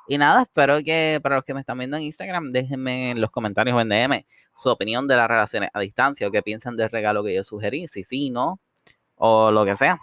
Y 0.08 0.18
nada, 0.18 0.42
espero 0.42 0.78
que 0.84 1.18
para 1.22 1.36
los 1.36 1.44
que 1.44 1.54
me 1.54 1.60
están 1.60 1.78
viendo 1.78 1.96
en 1.96 2.04
Instagram, 2.04 2.52
déjenme 2.52 3.10
en 3.10 3.20
los 3.20 3.30
comentarios 3.30 3.76
o 3.76 3.80
en 3.80 3.88
DM 3.88 4.24
su 4.54 4.70
opinión 4.70 5.08
de 5.08 5.16
las 5.16 5.28
relaciones 5.28 5.70
a 5.72 5.80
distancia 5.80 6.26
o 6.26 6.30
qué 6.30 6.42
piensan 6.42 6.76
del 6.76 6.90
regalo 6.90 7.24
que 7.24 7.34
yo 7.34 7.44
sugerí, 7.44 7.88
si 7.88 8.04
sí, 8.04 8.30
no, 8.30 8.60
o 9.16 9.50
lo 9.50 9.64
que 9.64 9.76
sea. 9.76 9.98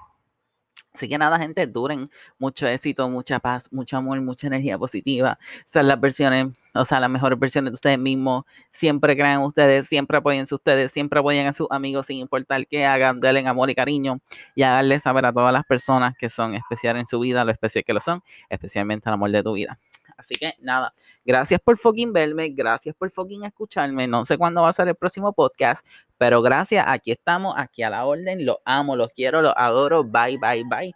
Así 0.93 1.09
que 1.09 1.17
nada, 1.17 1.39
gente, 1.39 1.65
duren 1.65 2.07
mucho 2.37 2.67
éxito, 2.67 3.09
mucha 3.09 3.39
paz, 3.39 3.67
mucho 3.71 3.97
amor, 3.97 4.21
mucha 4.21 4.45
energía 4.45 4.77
positiva. 4.77 5.39
Sean 5.65 5.87
las 5.87 5.99
versiones, 5.99 6.47
o 6.75 6.85
sea, 6.85 6.99
las 6.99 7.09
mejores 7.09 7.39
versiones 7.39 7.71
de 7.71 7.75
ustedes 7.75 7.97
mismos. 7.97 8.45
Siempre 8.71 9.15
crean 9.15 9.41
ustedes, 9.41 9.87
siempre 9.87 10.17
apoyense 10.17 10.53
ustedes, 10.53 10.91
siempre 10.91 11.19
apoyen 11.19 11.47
a 11.47 11.53
sus 11.53 11.67
amigos 11.71 12.05
sin 12.05 12.17
importar 12.19 12.67
qué 12.67 12.85
hagan, 12.85 13.19
denle 13.19 13.47
amor 13.47 13.71
y 13.71 13.75
cariño 13.75 14.19
y 14.53 14.61
haganle 14.61 14.99
saber 14.99 15.25
a 15.25 15.33
todas 15.33 15.51
las 15.51 15.65
personas 15.65 16.13
que 16.15 16.29
son 16.29 16.53
especiales 16.53 16.99
en 17.01 17.05
su 17.07 17.19
vida, 17.19 17.43
lo 17.43 17.51
especial 17.51 17.83
que 17.83 17.93
lo 17.93 17.99
son, 17.99 18.21
especialmente 18.49 19.09
al 19.09 19.13
amor 19.15 19.31
de 19.31 19.41
tu 19.41 19.53
vida. 19.53 19.79
Así 20.17 20.35
que 20.35 20.53
nada, 20.59 20.93
gracias 21.25 21.59
por 21.59 21.77
fucking 21.77 22.13
verme, 22.13 22.49
gracias 22.49 22.95
por 22.95 23.11
fucking 23.11 23.43
escucharme. 23.45 24.07
No 24.07 24.25
sé 24.25 24.37
cuándo 24.37 24.61
va 24.61 24.69
a 24.69 24.73
ser 24.73 24.87
el 24.87 24.95
próximo 24.95 25.33
podcast, 25.33 25.85
pero 26.17 26.41
gracias, 26.41 26.85
aquí 26.87 27.11
estamos, 27.11 27.55
aquí 27.57 27.83
a 27.83 27.89
la 27.89 28.05
orden. 28.05 28.45
Los 28.45 28.57
amo, 28.65 28.95
los 28.95 29.11
quiero, 29.11 29.41
los 29.41 29.53
adoro. 29.55 30.03
Bye, 30.03 30.37
bye, 30.37 30.63
bye. 30.63 30.93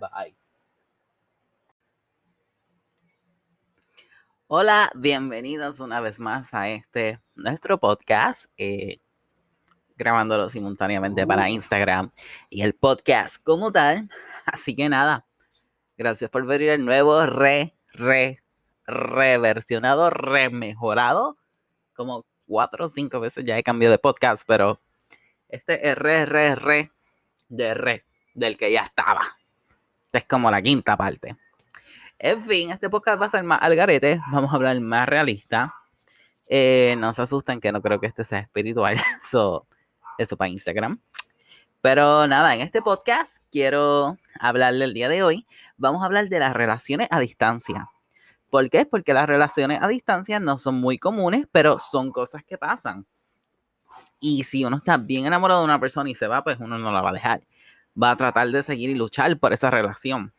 Bye. 0.00 0.36
Hola, 4.48 4.90
bienvenidos 4.94 5.80
una 5.80 6.00
vez 6.00 6.20
más 6.20 6.54
a 6.54 6.68
este 6.68 7.20
nuestro 7.34 7.80
podcast, 7.80 8.46
eh, 8.56 9.00
grabándolo 9.96 10.48
simultáneamente 10.48 11.26
para 11.26 11.50
Instagram 11.50 12.12
y 12.48 12.62
el 12.62 12.74
podcast 12.74 13.42
como 13.42 13.72
tal. 13.72 14.08
Así 14.44 14.76
que 14.76 14.88
nada, 14.88 15.26
gracias 15.98 16.30
por 16.30 16.46
ver 16.46 16.62
el 16.62 16.84
nuevo 16.84 17.26
re, 17.26 17.74
re, 17.96 18.38
reversionado, 18.86 20.10
remejorado. 20.10 21.36
Como 21.94 22.26
cuatro 22.46 22.86
o 22.86 22.88
cinco 22.88 23.20
veces 23.20 23.44
ya 23.44 23.58
he 23.58 23.62
cambiado 23.62 23.92
de 23.92 23.98
podcast, 23.98 24.44
pero 24.46 24.80
este 25.48 25.88
es 25.88 25.96
re, 25.96 26.26
re, 26.26 26.54
re 26.54 26.92
de 27.48 27.74
re, 27.74 28.04
del 28.34 28.56
que 28.56 28.72
ya 28.72 28.82
estaba. 28.82 29.22
Esta 30.06 30.18
es 30.18 30.24
como 30.24 30.50
la 30.50 30.62
quinta 30.62 30.96
parte. 30.96 31.36
En 32.18 32.42
fin, 32.42 32.70
este 32.70 32.88
podcast 32.88 33.20
va 33.20 33.26
a 33.26 33.30
ser 33.30 33.42
más 33.42 33.58
al 33.60 33.76
garete. 33.76 34.20
Vamos 34.30 34.52
a 34.52 34.56
hablar 34.56 34.80
más 34.80 35.08
realista. 35.08 35.74
Eh, 36.48 36.94
no 36.98 37.12
se 37.12 37.22
asusten 37.22 37.60
que 37.60 37.72
no 37.72 37.82
creo 37.82 38.00
que 38.00 38.06
este 38.06 38.24
sea 38.24 38.38
espiritual. 38.38 38.96
Eso, 39.18 39.66
eso 40.18 40.36
para 40.36 40.48
Instagram. 40.48 40.98
Pero 41.86 42.26
nada, 42.26 42.52
en 42.52 42.62
este 42.62 42.82
podcast 42.82 43.44
quiero 43.52 44.16
hablarle 44.40 44.86
el 44.86 44.92
día 44.92 45.08
de 45.08 45.22
hoy. 45.22 45.46
Vamos 45.76 46.02
a 46.02 46.06
hablar 46.06 46.28
de 46.28 46.40
las 46.40 46.52
relaciones 46.52 47.06
a 47.12 47.20
distancia. 47.20 47.88
¿Por 48.50 48.68
qué? 48.70 48.86
Porque 48.86 49.14
las 49.14 49.28
relaciones 49.28 49.80
a 49.80 49.86
distancia 49.86 50.40
no 50.40 50.58
son 50.58 50.80
muy 50.80 50.98
comunes, 50.98 51.46
pero 51.52 51.78
son 51.78 52.10
cosas 52.10 52.42
que 52.42 52.58
pasan. 52.58 53.06
Y 54.18 54.42
si 54.42 54.64
uno 54.64 54.78
está 54.78 54.96
bien 54.96 55.26
enamorado 55.26 55.60
de 55.60 55.66
una 55.66 55.78
persona 55.78 56.10
y 56.10 56.16
se 56.16 56.26
va, 56.26 56.42
pues 56.42 56.58
uno 56.58 56.76
no 56.76 56.90
la 56.90 57.02
va 57.02 57.10
a 57.10 57.12
dejar. 57.12 57.46
Va 58.02 58.10
a 58.10 58.16
tratar 58.16 58.48
de 58.48 58.64
seguir 58.64 58.90
y 58.90 58.96
luchar 58.96 59.38
por 59.38 59.52
esa 59.52 59.70
relación 59.70 60.32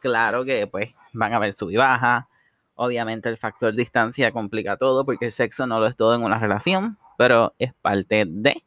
claro 0.00 0.44
que 0.44 0.66
pues 0.66 0.90
van 1.12 1.32
a 1.32 1.36
haber 1.36 1.52
sub 1.52 1.70
y 1.70 1.76
baja. 1.76 2.28
Obviamente 2.74 3.28
el 3.28 3.36
factor 3.36 3.72
distancia 3.72 4.32
complica 4.32 4.76
todo 4.76 5.04
porque 5.04 5.26
el 5.26 5.32
sexo 5.32 5.64
no 5.68 5.78
lo 5.78 5.86
es 5.86 5.94
todo 5.94 6.16
en 6.16 6.24
una 6.24 6.40
relación, 6.40 6.98
pero 7.16 7.52
es 7.60 7.72
parte 7.72 8.24
de. 8.26 8.64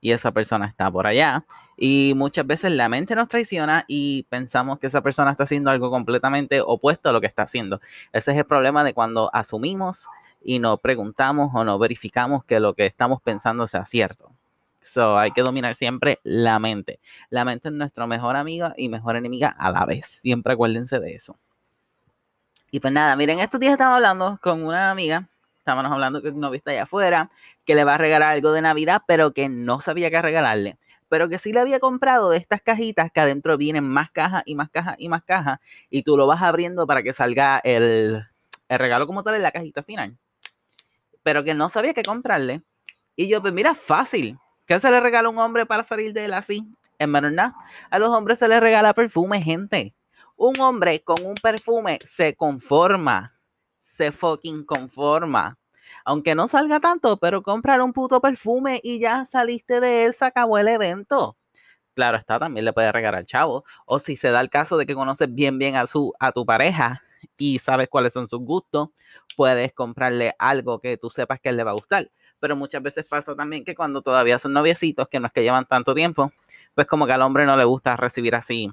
Y 0.00 0.12
esa 0.12 0.32
persona 0.32 0.66
está 0.66 0.90
por 0.90 1.06
allá. 1.06 1.44
Y 1.76 2.12
muchas 2.16 2.46
veces 2.46 2.72
la 2.72 2.88
mente 2.88 3.14
nos 3.14 3.28
traiciona 3.28 3.84
y 3.88 4.24
pensamos 4.24 4.78
que 4.78 4.86
esa 4.86 5.02
persona 5.02 5.30
está 5.30 5.44
haciendo 5.44 5.70
algo 5.70 5.90
completamente 5.90 6.60
opuesto 6.60 7.08
a 7.10 7.12
lo 7.12 7.20
que 7.20 7.26
está 7.26 7.42
haciendo. 7.42 7.80
Ese 8.12 8.32
es 8.32 8.38
el 8.38 8.44
problema 8.44 8.84
de 8.84 8.94
cuando 8.94 9.30
asumimos 9.34 10.06
y 10.42 10.58
no 10.58 10.76
preguntamos 10.78 11.50
o 11.54 11.64
no 11.64 11.78
verificamos 11.78 12.44
que 12.44 12.60
lo 12.60 12.74
que 12.74 12.86
estamos 12.86 13.20
pensando 13.22 13.66
sea 13.66 13.84
cierto. 13.86 14.30
So, 14.82 15.18
hay 15.18 15.30
que 15.32 15.42
dominar 15.42 15.74
siempre 15.74 16.18
la 16.22 16.58
mente. 16.58 17.00
La 17.28 17.44
mente 17.44 17.68
es 17.68 17.74
nuestra 17.74 18.06
mejor 18.06 18.36
amiga 18.36 18.74
y 18.76 18.88
mejor 18.88 19.16
enemiga 19.16 19.48
a 19.48 19.70
la 19.70 19.84
vez. 19.84 20.06
Siempre 20.06 20.54
acuérdense 20.54 20.98
de 20.98 21.14
eso. 21.14 21.36
Y 22.70 22.80
pues 22.80 22.92
nada, 22.92 23.16
miren, 23.16 23.40
estos 23.40 23.60
días 23.60 23.72
estaba 23.72 23.96
hablando 23.96 24.38
con 24.42 24.62
una 24.62 24.90
amiga. 24.90 25.28
Estábamos 25.70 25.92
hablando 25.92 26.22
que 26.22 26.32
no 26.32 26.50
viste 26.50 26.72
allá 26.72 26.82
afuera, 26.82 27.30
que 27.64 27.74
le 27.74 27.84
va 27.84 27.94
a 27.94 27.98
regalar 27.98 28.32
algo 28.32 28.52
de 28.52 28.62
Navidad, 28.62 29.02
pero 29.06 29.32
que 29.32 29.48
no 29.48 29.80
sabía 29.80 30.10
qué 30.10 30.20
regalarle. 30.20 30.78
Pero 31.08 31.28
que 31.28 31.38
sí 31.38 31.52
le 31.52 31.60
había 31.60 31.80
comprado 31.80 32.30
de 32.30 32.38
estas 32.38 32.60
cajitas 32.60 33.10
que 33.12 33.20
adentro 33.20 33.56
vienen 33.56 33.84
más 33.84 34.10
cajas 34.10 34.42
y 34.46 34.54
más 34.54 34.70
cajas 34.70 34.96
y 34.98 35.08
más 35.08 35.22
cajas. 35.22 35.60
Y 35.88 36.02
tú 36.02 36.16
lo 36.16 36.26
vas 36.26 36.42
abriendo 36.42 36.86
para 36.86 37.02
que 37.02 37.12
salga 37.12 37.60
el, 37.62 38.24
el 38.68 38.78
regalo 38.78 39.06
como 39.06 39.22
tal 39.22 39.34
en 39.34 39.42
la 39.42 39.52
cajita 39.52 39.82
final. 39.82 40.16
Pero 41.22 41.44
que 41.44 41.54
no 41.54 41.68
sabía 41.68 41.94
qué 41.94 42.02
comprarle. 42.02 42.62
Y 43.16 43.28
yo, 43.28 43.40
pues 43.40 43.52
mira, 43.52 43.74
fácil 43.74 44.38
¿Qué 44.70 44.78
se 44.78 44.88
le 44.88 45.00
regala 45.00 45.26
a 45.26 45.32
un 45.32 45.38
hombre 45.40 45.66
para 45.66 45.82
salir 45.82 46.12
de 46.12 46.26
él 46.26 46.32
así? 46.32 46.64
En 47.00 47.12
verdad, 47.12 47.54
a 47.90 47.98
los 47.98 48.10
hombres 48.10 48.38
se 48.38 48.46
les 48.46 48.60
regala 48.60 48.94
perfume, 48.94 49.42
gente. 49.42 49.96
Un 50.36 50.60
hombre 50.60 51.02
con 51.02 51.26
un 51.26 51.34
perfume 51.34 51.98
se 52.04 52.36
conforma. 52.36 53.36
Se 53.80 54.12
fucking 54.12 54.64
conforma. 54.64 55.58
Aunque 56.04 56.34
no 56.34 56.48
salga 56.48 56.80
tanto, 56.80 57.18
pero 57.18 57.42
comprar 57.42 57.80
un 57.80 57.92
puto 57.92 58.20
perfume 58.20 58.80
y 58.82 58.98
ya 58.98 59.24
saliste 59.24 59.80
de 59.80 60.04
él, 60.04 60.14
se 60.14 60.24
acabó 60.24 60.58
el 60.58 60.68
evento. 60.68 61.36
Claro 61.94 62.16
está, 62.16 62.38
también 62.38 62.64
le 62.64 62.72
puede 62.72 62.92
regalar 62.92 63.20
al 63.20 63.26
chavo. 63.26 63.64
O 63.86 63.98
si 63.98 64.16
se 64.16 64.30
da 64.30 64.40
el 64.40 64.50
caso 64.50 64.76
de 64.76 64.86
que 64.86 64.94
conoces 64.94 65.32
bien 65.32 65.58
bien 65.58 65.76
a, 65.76 65.86
su, 65.86 66.12
a 66.18 66.32
tu 66.32 66.46
pareja 66.46 67.02
y 67.36 67.58
sabes 67.58 67.88
cuáles 67.88 68.12
son 68.12 68.28
sus 68.28 68.40
gustos, 68.40 68.90
puedes 69.36 69.72
comprarle 69.72 70.34
algo 70.38 70.80
que 70.80 70.96
tú 70.96 71.10
sepas 71.10 71.40
que 71.40 71.50
él 71.50 71.56
le 71.56 71.64
va 71.64 71.72
a 71.72 71.74
gustar 71.74 72.10
pero 72.40 72.56
muchas 72.56 72.82
veces 72.82 73.06
pasa 73.06 73.36
también 73.36 73.64
que 73.64 73.74
cuando 73.74 74.02
todavía 74.02 74.38
son 74.38 74.54
noviecitos, 74.54 75.08
que 75.08 75.20
no 75.20 75.26
es 75.26 75.32
que 75.32 75.42
llevan 75.42 75.66
tanto 75.66 75.94
tiempo, 75.94 76.32
pues 76.74 76.86
como 76.86 77.06
que 77.06 77.12
al 77.12 77.22
hombre 77.22 77.44
no 77.44 77.56
le 77.56 77.64
gusta 77.64 77.96
recibir 77.96 78.34
así 78.34 78.72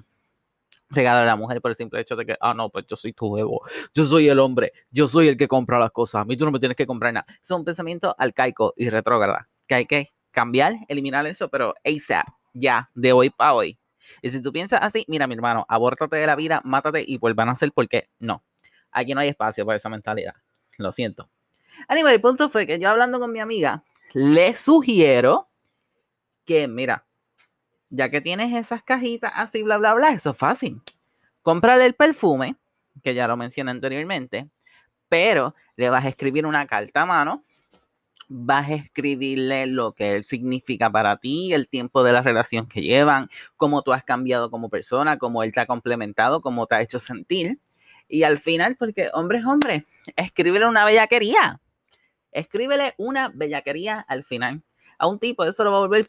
regalo 0.90 1.18
a 1.18 1.24
la 1.24 1.36
mujer 1.36 1.60
por 1.60 1.70
el 1.70 1.74
simple 1.74 2.00
hecho 2.00 2.16
de 2.16 2.26
que, 2.26 2.36
ah, 2.40 2.54
no, 2.54 2.70
pues 2.70 2.86
yo 2.86 2.96
soy 2.96 3.12
tu 3.12 3.26
huevo, 3.26 3.62
yo 3.94 4.04
soy 4.04 4.28
el 4.28 4.38
hombre, 4.38 4.72
yo 4.90 5.08
soy 5.08 5.28
el 5.28 5.36
que 5.36 5.48
compra 5.48 5.78
las 5.78 5.90
cosas, 5.90 6.22
a 6.22 6.24
mí 6.24 6.36
tú 6.36 6.44
no 6.44 6.50
me 6.50 6.58
tienes 6.58 6.76
que 6.76 6.86
comprar 6.86 7.12
nada. 7.12 7.26
Es 7.42 7.50
un 7.50 7.64
pensamiento 7.64 8.14
arcaico 8.18 8.74
y 8.76 8.90
retrógrada, 8.90 9.48
que 9.66 9.74
hay 9.74 9.86
que 9.86 10.08
cambiar, 10.30 10.74
eliminar 10.88 11.26
eso, 11.26 11.48
pero 11.48 11.74
ASAP, 11.84 12.26
ya, 12.52 12.90
de 12.94 13.12
hoy 13.12 13.30
para 13.30 13.54
hoy. 13.54 13.78
Y 14.22 14.30
si 14.30 14.40
tú 14.42 14.52
piensas 14.52 14.80
así, 14.82 15.04
mira, 15.08 15.26
mi 15.26 15.34
hermano, 15.34 15.66
abórtate 15.68 16.16
de 16.16 16.26
la 16.26 16.36
vida, 16.36 16.60
mátate 16.64 17.04
y 17.06 17.18
vuelvan 17.18 17.48
a 17.48 17.52
hacer 17.52 17.70
porque 17.74 18.08
no. 18.18 18.42
Aquí 18.90 19.14
no 19.14 19.20
hay 19.20 19.28
espacio 19.28 19.66
para 19.66 19.76
esa 19.76 19.88
mentalidad. 19.88 20.34
Lo 20.78 20.92
siento. 20.92 21.28
Anyway, 21.88 22.14
el 22.14 22.20
punto 22.20 22.48
fue 22.48 22.66
que 22.66 22.78
yo 22.78 22.88
hablando 22.88 23.20
con 23.20 23.30
mi 23.30 23.40
amiga, 23.40 23.84
le 24.14 24.56
sugiero 24.56 25.44
que, 26.44 26.66
mira, 26.66 27.06
ya 27.90 28.10
que 28.10 28.20
tienes 28.20 28.54
esas 28.54 28.82
cajitas 28.82 29.32
así, 29.34 29.62
bla, 29.62 29.78
bla, 29.78 29.94
bla, 29.94 30.10
eso 30.10 30.30
es 30.30 30.36
fácil. 30.36 30.80
Cómprale 31.42 31.86
el 31.86 31.94
perfume, 31.94 32.56
que 33.02 33.14
ya 33.14 33.28
lo 33.28 33.36
mencioné 33.36 33.70
anteriormente, 33.70 34.48
pero 35.08 35.54
le 35.76 35.88
vas 35.88 36.04
a 36.04 36.08
escribir 36.08 36.46
una 36.46 36.66
carta 36.66 37.02
a 37.02 37.06
mano, 37.06 37.44
vas 38.28 38.68
a 38.68 38.74
escribirle 38.74 39.66
lo 39.66 39.92
que 39.92 40.12
él 40.12 40.24
significa 40.24 40.90
para 40.90 41.16
ti, 41.16 41.52
el 41.54 41.68
tiempo 41.68 42.02
de 42.02 42.12
la 42.12 42.22
relación 42.22 42.66
que 42.66 42.82
llevan, 42.82 43.28
cómo 43.56 43.82
tú 43.82 43.92
has 43.92 44.04
cambiado 44.04 44.50
como 44.50 44.68
persona, 44.68 45.18
cómo 45.18 45.42
él 45.42 45.52
te 45.52 45.60
ha 45.60 45.66
complementado, 45.66 46.42
cómo 46.42 46.66
te 46.66 46.74
ha 46.74 46.82
hecho 46.82 46.98
sentir. 46.98 47.58
Y 48.06 48.22
al 48.22 48.38
final, 48.38 48.76
porque 48.76 49.08
hombre 49.14 49.38
es 49.38 49.44
hombre, 49.46 49.86
escríbele 50.16 50.66
una 50.66 50.84
bellaquería. 50.84 51.60
Escríbele 52.32 52.94
una 52.98 53.30
bellaquería 53.34 54.00
al 54.00 54.24
final. 54.24 54.62
A 54.98 55.06
un 55.06 55.18
tipo, 55.18 55.44
eso 55.44 55.64
lo 55.64 55.72
va 55.72 55.78
a 55.78 55.80
volver 55.80 56.06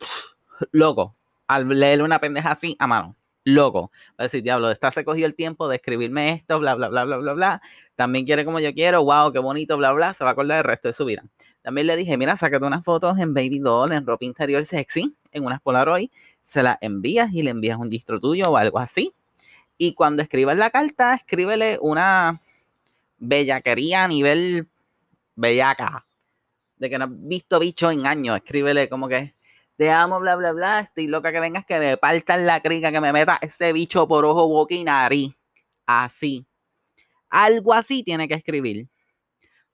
loco. 0.72 1.16
Al 1.50 1.68
leerle 1.68 2.06
una 2.06 2.20
pendeja 2.20 2.52
así 2.52 2.78
a 2.80 2.88
mano. 2.88 3.18
Loco. 3.44 3.92
Va 4.12 4.16
a 4.20 4.24
decir, 4.24 4.42
diablo, 4.42 4.72
esta 4.72 4.92
se 4.92 5.04
cogió 5.04 5.26
el 5.26 5.36
tiempo 5.36 5.68
de 5.68 5.76
escribirme 5.76 6.32
esto, 6.32 6.60
bla, 6.60 6.76
bla, 6.76 6.88
bla, 6.88 7.04
bla, 7.04 7.18
bla, 7.18 7.34
bla. 7.34 7.62
También 7.96 8.26
quiere 8.26 8.46
como 8.46 8.62
yo 8.62 8.74
quiero. 8.74 9.04
Wow, 9.04 9.34
qué 9.34 9.40
bonito, 9.40 9.76
bla, 9.76 9.92
bla. 9.92 10.14
Se 10.14 10.24
va 10.24 10.30
a 10.30 10.34
acordar 10.34 10.60
del 10.60 10.64
resto 10.64 10.88
de 10.88 10.94
su 10.94 11.04
vida. 11.04 11.26
También 11.62 11.88
le 11.88 11.98
dije, 11.98 12.16
mira, 12.16 12.38
sácate 12.38 12.66
unas 12.66 12.86
fotos 12.86 13.20
en 13.20 13.34
Baby 13.34 13.60
Doll, 13.60 13.92
en 13.92 14.06
ropa 14.06 14.24
interior 14.24 14.64
sexy, 14.64 15.14
en 15.34 15.46
unas 15.46 15.60
Polaroid. 15.60 16.10
Se 16.44 16.64
las 16.64 16.78
envías 16.80 17.34
y 17.34 17.44
le 17.44 17.50
envías 17.50 17.78
un 17.78 17.90
distro 17.90 18.22
tuyo 18.22 18.46
o 18.48 18.56
algo 18.56 18.80
así 18.80 19.14
y 19.82 19.94
cuando 19.94 20.22
escribas 20.22 20.58
la 20.58 20.70
carta, 20.70 21.16
escríbele 21.16 21.80
una 21.82 22.42
bellaquería 23.18 24.04
a 24.04 24.08
nivel 24.10 24.68
bellaca. 25.36 26.06
De 26.76 26.90
que 26.90 27.00
no 27.00 27.06
has 27.06 27.12
visto 27.14 27.60
bicho 27.60 27.90
en 27.90 28.06
años. 28.06 28.36
Escríbele 28.36 28.90
como 28.90 29.08
que 29.08 29.36
te 29.80 29.90
amo, 29.90 30.20
bla, 30.20 30.36
bla, 30.36 30.52
bla. 30.52 30.82
Estoy 30.82 31.08
loca 31.08 31.32
que 31.32 31.40
vengas, 31.40 31.66
que 31.66 31.80
me 31.80 31.96
partan 31.96 32.46
la 32.46 32.60
crica, 32.60 32.92
que 32.92 33.00
me 33.00 33.14
meta 33.14 33.40
ese 33.42 33.72
bicho 33.72 34.10
por 34.10 34.26
ojo, 34.26 34.46
boca 34.46 34.76
y 34.76 34.84
nariz. 34.84 35.34
Así. 35.86 36.46
Algo 37.30 37.74
así 37.74 38.04
tiene 38.04 38.28
que 38.28 38.34
escribir. 38.34 38.90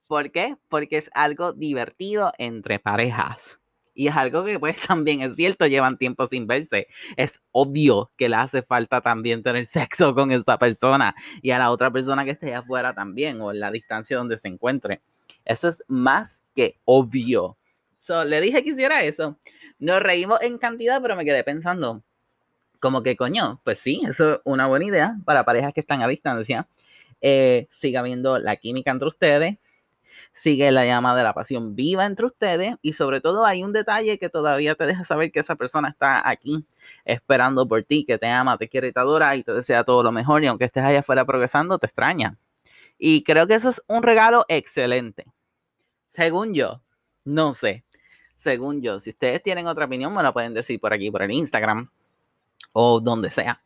¿Por 0.06 0.30
qué? 0.30 0.54
Porque 0.68 0.98
es 0.98 1.10
algo 1.12 1.52
divertido 1.54 2.32
entre 2.38 2.78
parejas. 2.78 3.58
Y 3.94 4.06
es 4.06 4.14
algo 4.14 4.44
que 4.44 4.60
pues 4.60 4.76
también 4.86 5.22
es 5.22 5.34
cierto, 5.34 5.66
llevan 5.66 5.98
tiempo 5.98 6.24
sin 6.28 6.46
verse. 6.46 6.86
Es 7.16 7.40
obvio 7.50 8.12
que 8.16 8.28
le 8.28 8.36
hace 8.36 8.62
falta 8.62 9.00
también 9.00 9.42
tener 9.42 9.66
sexo 9.66 10.14
con 10.14 10.30
esa 10.30 10.56
persona 10.56 11.16
y 11.42 11.50
a 11.50 11.58
la 11.58 11.72
otra 11.72 11.90
persona 11.90 12.24
que 12.24 12.30
esté 12.30 12.54
afuera 12.54 12.94
también 12.94 13.40
o 13.40 13.50
en 13.50 13.58
la 13.58 13.72
distancia 13.72 14.16
donde 14.16 14.36
se 14.36 14.46
encuentre. 14.46 15.00
Eso 15.44 15.66
es 15.66 15.82
más 15.88 16.44
que 16.54 16.78
obvio. 16.84 17.58
So, 17.96 18.24
le 18.24 18.40
dije 18.40 18.62
que 18.62 18.70
hiciera 18.70 19.02
eso. 19.02 19.36
Nos 19.78 20.02
reímos 20.02 20.42
en 20.42 20.58
cantidad, 20.58 21.00
pero 21.02 21.16
me 21.16 21.24
quedé 21.24 21.44
pensando, 21.44 22.02
como 22.80 23.02
que 23.02 23.16
coño, 23.16 23.60
pues 23.64 23.78
sí, 23.78 24.02
eso 24.08 24.34
es 24.34 24.40
una 24.44 24.66
buena 24.66 24.86
idea 24.86 25.16
para 25.24 25.44
parejas 25.44 25.72
que 25.74 25.80
están 25.80 26.02
a 26.02 26.08
distancia. 26.08 26.68
Eh, 27.20 27.68
siga 27.70 28.02
viendo 28.02 28.38
la 28.38 28.56
química 28.56 28.90
entre 28.90 29.08
ustedes, 29.08 29.58
sigue 30.32 30.70
la 30.70 30.84
llama 30.84 31.16
de 31.16 31.22
la 31.22 31.34
pasión 31.34 31.74
viva 31.74 32.06
entre 32.06 32.26
ustedes 32.26 32.76
y 32.82 32.92
sobre 32.92 33.20
todo 33.20 33.46
hay 33.46 33.64
un 33.64 33.72
detalle 33.72 34.18
que 34.18 34.28
todavía 34.28 34.74
te 34.74 34.86
deja 34.86 35.04
saber 35.04 35.32
que 35.32 35.40
esa 35.40 35.56
persona 35.56 35.88
está 35.88 36.28
aquí 36.28 36.66
esperando 37.04 37.66
por 37.66 37.82
ti, 37.84 38.04
que 38.04 38.18
te 38.18 38.28
ama, 38.28 38.58
te 38.58 38.68
quiere 38.68 38.88
y 38.88 38.92
te 38.92 39.00
adora 39.00 39.34
y 39.36 39.42
te 39.42 39.52
desea 39.52 39.84
todo 39.84 40.02
lo 40.02 40.12
mejor 40.12 40.44
y 40.44 40.46
aunque 40.48 40.66
estés 40.66 40.84
allá 40.84 41.00
afuera 41.00 41.24
progresando, 41.24 41.78
te 41.78 41.86
extraña. 41.86 42.38
Y 42.98 43.24
creo 43.24 43.46
que 43.46 43.54
eso 43.54 43.70
es 43.70 43.82
un 43.88 44.02
regalo 44.02 44.44
excelente. 44.48 45.24
Según 46.06 46.54
yo, 46.54 46.82
no 47.24 47.54
sé. 47.54 47.85
Según 48.36 48.82
yo, 48.82 49.00
si 49.00 49.10
ustedes 49.10 49.42
tienen 49.42 49.66
otra 49.66 49.86
opinión, 49.86 50.14
me 50.14 50.22
la 50.22 50.30
pueden 50.30 50.52
decir 50.52 50.78
por 50.78 50.92
aquí, 50.92 51.10
por 51.10 51.22
el 51.22 51.30
Instagram 51.30 51.90
o 52.72 53.00
donde 53.00 53.30
sea. 53.30 53.62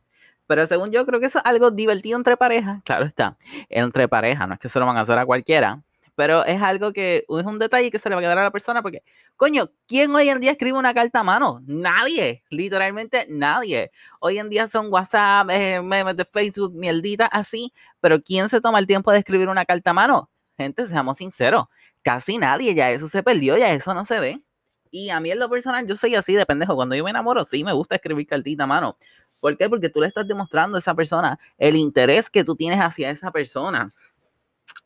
Pero 0.47 0.65
según 0.65 0.93
yo, 0.93 1.05
creo 1.05 1.19
que 1.19 1.27
eso 1.27 1.39
es 1.41 1.45
algo 1.45 1.73
divertido 1.73 2.17
entre 2.17 2.37
parejas. 2.37 2.81
Claro 2.85 3.05
está, 3.05 3.37
entre 3.69 4.07
parejas, 4.07 4.47
no 4.47 4.55
es 4.55 4.61
que 4.61 4.69
se 4.69 4.79
lo 4.79 4.87
van 4.87 4.97
a 4.97 5.01
hacer 5.01 5.19
a 5.19 5.27
cualquiera. 5.27 5.83
Pero 6.15 6.45
es 6.45 6.63
algo 6.63 6.93
que 6.93 7.25
es 7.29 7.47
un 7.47 7.59
detalle 7.59 7.91
que 7.91 7.99
se 7.99 8.09
le 8.09 8.15
va 8.15 8.21
a 8.21 8.25
quedar 8.25 8.39
a 8.39 8.45
la 8.45 8.51
persona 8.53 8.81
porque, 8.81 9.03
coño, 9.37 9.71
¿quién 9.89 10.15
hoy 10.15 10.29
en 10.29 10.39
día 10.41 10.53
escribe 10.53 10.79
una 10.79 10.95
carta 10.95 11.21
a 11.21 11.25
mano? 11.25 11.61
Nadie, 11.67 12.45
literalmente 12.51 13.27
nadie. 13.29 13.91
Hoy 14.21 14.39
en 14.39 14.49
día 14.51 14.69
son 14.69 14.93
WhatsApp, 14.93 15.51
eh, 15.51 15.83
memes 15.83 16.17
de 16.17 16.25
Facebook, 16.25 16.75
mierdita 16.75 17.27
así. 17.27 17.73
Pero 18.01 18.23
¿quién 18.23 18.49
se 18.49 18.61
toma 18.61 18.79
el 18.79 18.87
tiempo 18.87 19.11
de 19.11 19.19
escribir 19.19 19.49
una 19.49 19.65
carta 19.65 19.91
a 19.91 19.95
mano? 19.95 20.31
Gente, 20.57 20.87
seamos 20.87 21.19
sinceros, 21.19 21.65
casi 22.03 22.39
nadie, 22.39 22.75
ya 22.75 22.91
eso 22.91 23.09
se 23.09 23.23
perdió, 23.23 23.57
ya 23.57 23.73
eso 23.73 23.95
no 23.95 24.05
se 24.05 24.21
ve. 24.21 24.43
Y 24.91 25.11
a 25.11 25.21
mí 25.21 25.31
en 25.31 25.39
lo 25.39 25.49
personal, 25.49 25.87
yo 25.87 25.97
soy 25.97 26.15
así 26.15 26.35
de 26.35 26.45
pendejo. 26.47 26.75
Cuando 26.75 26.95
yo 26.95 27.05
me 27.05 27.11
enamoro, 27.11 27.45
sí 27.45 27.63
me 27.63 27.73
gusta 27.73 27.97
escribir 27.97 28.27
cartita 28.27 28.67
mano. 28.67 28.97
¿Por 29.41 29.57
qué? 29.57 29.69
Porque 29.69 29.89
tú 29.89 30.01
le 30.01 30.09
estás 30.09 30.27
demostrando 30.27 30.77
a 30.77 30.81
esa 30.81 30.95
persona 30.95 31.39
el 31.59 31.77
interés 31.77 32.29
que 32.29 32.45
tú 32.45 32.57
tienes 32.57 32.81
hacia 32.81 33.11
esa 33.11 33.31
persona. 33.31 33.95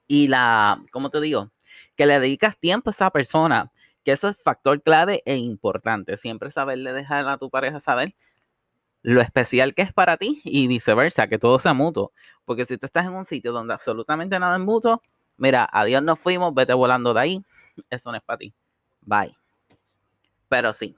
Y 0.06 0.28
la, 0.28 0.82
¿cómo 0.92 1.11
te 1.11 1.20
digo? 1.20 1.50
Que 1.96 2.06
le 2.06 2.20
dedicas 2.20 2.58
tiempo 2.58 2.90
a 2.90 2.92
esa 2.92 3.11
persona. 3.11 3.73
Que 4.04 4.12
eso 4.12 4.28
es 4.28 4.37
factor 4.37 4.82
clave 4.82 5.23
e 5.25 5.37
importante. 5.37 6.16
Siempre 6.16 6.50
saberle 6.50 6.92
dejar 6.92 7.26
a 7.28 7.38
tu 7.38 7.50
pareja 7.50 7.80
saber 7.80 8.14
lo 9.02 9.20
especial 9.20 9.75
que 9.75 9.82
es 9.82 9.92
para 9.92 10.16
ti 10.16 10.40
y 10.44 10.66
viceversa, 10.66 11.26
que 11.28 11.38
todo 11.38 11.58
sea 11.58 11.75
mutuo. 11.75 12.12
Porque 12.44 12.64
si 12.64 12.78
tú 12.78 12.87
estás 12.87 13.06
en 13.06 13.12
un 13.14 13.25
sitio 13.25 13.52
donde 13.52 13.75
absolutamente 13.75 14.38
nada 14.38 14.56
es 14.56 14.62
mutuo, 14.62 15.02
mira, 15.37 15.68
adiós 15.70 16.02
nos 16.02 16.18
fuimos, 16.18 16.54
vete 16.54 16.75
volando 16.75 17.14
de 17.14 17.20
ahí. 17.20 17.44
Eso 17.90 18.11
no 18.11 18.16
es 18.16 18.23
para 18.23 18.38
ti. 18.38 18.54
Bye. 19.02 19.43
Pero 20.54 20.73
sí, 20.73 20.94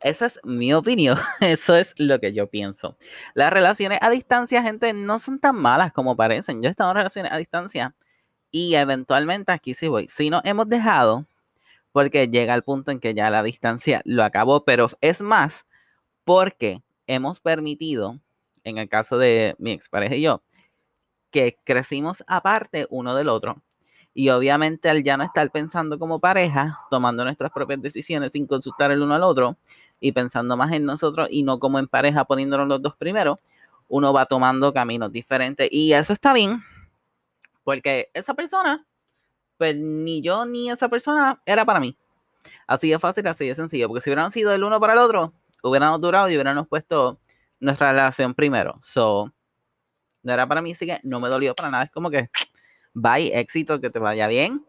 esa 0.00 0.24
es 0.24 0.40
mi 0.42 0.72
opinión, 0.72 1.18
eso 1.42 1.76
es 1.76 1.92
lo 1.98 2.18
que 2.18 2.32
yo 2.32 2.46
pienso. 2.46 2.96
Las 3.34 3.52
relaciones 3.52 3.98
a 4.00 4.08
distancia, 4.08 4.62
gente, 4.62 4.94
no 4.94 5.18
son 5.18 5.38
tan 5.38 5.56
malas 5.56 5.92
como 5.92 6.16
parecen. 6.16 6.62
Yo 6.62 6.68
he 6.68 6.70
estado 6.70 6.92
en 6.92 6.96
relaciones 6.96 7.30
a 7.30 7.36
distancia 7.36 7.94
y 8.50 8.76
eventualmente 8.76 9.52
aquí 9.52 9.74
sí 9.74 9.86
voy. 9.88 10.08
Si 10.08 10.30
nos 10.30 10.42
hemos 10.46 10.66
dejado, 10.66 11.26
porque 11.92 12.28
llega 12.28 12.54
el 12.54 12.62
punto 12.62 12.90
en 12.90 13.00
que 13.00 13.12
ya 13.12 13.28
la 13.28 13.42
distancia 13.42 14.00
lo 14.06 14.24
acabó, 14.24 14.64
pero 14.64 14.88
es 15.02 15.20
más, 15.20 15.66
porque 16.24 16.82
hemos 17.06 17.38
permitido, 17.38 18.18
en 18.64 18.78
el 18.78 18.88
caso 18.88 19.18
de 19.18 19.56
mi 19.58 19.72
expareja 19.72 20.14
y 20.14 20.22
yo, 20.22 20.42
que 21.30 21.58
crecimos 21.64 22.24
aparte 22.26 22.86
uno 22.88 23.14
del 23.14 23.28
otro 23.28 23.62
y 24.14 24.28
obviamente 24.30 24.88
al 24.88 25.02
ya 25.02 25.16
no 25.16 25.24
estar 25.24 25.50
pensando 25.50 25.98
como 25.98 26.18
pareja, 26.18 26.80
tomando 26.90 27.24
nuestras 27.24 27.52
propias 27.52 27.80
decisiones 27.80 28.32
sin 28.32 28.46
consultar 28.46 28.90
el 28.90 29.02
uno 29.02 29.14
al 29.14 29.22
otro 29.22 29.56
y 30.00 30.12
pensando 30.12 30.56
más 30.56 30.72
en 30.72 30.84
nosotros 30.84 31.28
y 31.30 31.42
no 31.42 31.58
como 31.58 31.78
en 31.78 31.86
pareja 31.86 32.24
poniéndonos 32.24 32.66
los 32.68 32.82
dos 32.82 32.96
primero, 32.96 33.40
uno 33.88 34.12
va 34.12 34.26
tomando 34.26 34.72
caminos 34.72 35.12
diferentes. 35.12 35.68
Y 35.70 35.92
eso 35.92 36.12
está 36.12 36.32
bien, 36.32 36.60
porque 37.64 38.10
esa 38.14 38.34
persona, 38.34 38.86
pues 39.58 39.76
ni 39.76 40.22
yo 40.22 40.46
ni 40.46 40.70
esa 40.70 40.88
persona 40.88 41.40
era 41.46 41.64
para 41.64 41.80
mí. 41.80 41.96
Así 42.66 42.88
de 42.90 42.98
fácil, 42.98 43.26
así 43.26 43.46
de 43.46 43.54
sencillo, 43.54 43.88
porque 43.88 44.00
si 44.00 44.10
hubieran 44.10 44.30
sido 44.30 44.52
el 44.52 44.64
uno 44.64 44.80
para 44.80 44.94
el 44.94 44.98
otro, 45.00 45.34
hubiéramos 45.62 46.00
durado 46.00 46.30
y 46.30 46.34
hubiéramos 46.34 46.66
puesto 46.68 47.20
nuestra 47.60 47.92
relación 47.92 48.34
primero. 48.34 48.76
So, 48.80 49.32
no 50.22 50.32
era 50.32 50.46
para 50.46 50.62
mí, 50.62 50.72
así 50.72 50.86
que 50.86 51.00
no 51.02 51.20
me 51.20 51.28
dolió 51.28 51.54
para 51.54 51.70
nada. 51.70 51.84
Es 51.84 51.90
como 51.90 52.10
que 52.10 52.30
Bye, 52.94 53.38
éxito, 53.38 53.80
que 53.80 53.90
te 53.90 53.98
vaya 53.98 54.26
bien. 54.28 54.64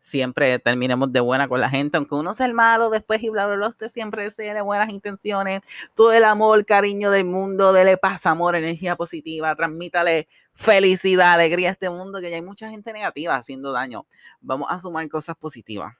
Siempre 0.00 0.60
terminemos 0.60 1.12
de 1.12 1.18
buena 1.18 1.48
con 1.48 1.60
la 1.60 1.68
gente, 1.68 1.96
aunque 1.96 2.14
uno 2.14 2.32
sea 2.32 2.46
el 2.46 2.54
malo 2.54 2.90
después 2.90 3.20
y 3.24 3.28
bla, 3.28 3.46
bla, 3.48 3.66
usted 3.66 3.88
siempre 3.88 4.30
tiene 4.30 4.62
buenas 4.62 4.90
intenciones, 4.90 5.62
todo 5.94 6.12
el 6.12 6.22
amor, 6.22 6.64
cariño 6.64 7.10
del 7.10 7.24
mundo, 7.24 7.72
dele 7.72 7.96
paz, 7.96 8.24
amor, 8.24 8.54
energía 8.54 8.94
positiva, 8.94 9.56
transmítale 9.56 10.28
felicidad, 10.54 11.32
alegría 11.32 11.70
a 11.70 11.72
este 11.72 11.90
mundo, 11.90 12.20
que 12.20 12.30
ya 12.30 12.36
hay 12.36 12.42
mucha 12.42 12.70
gente 12.70 12.92
negativa 12.92 13.34
haciendo 13.34 13.72
daño. 13.72 14.06
Vamos 14.40 14.68
a 14.70 14.78
sumar 14.78 15.08
cosas 15.08 15.34
positivas. 15.36 15.94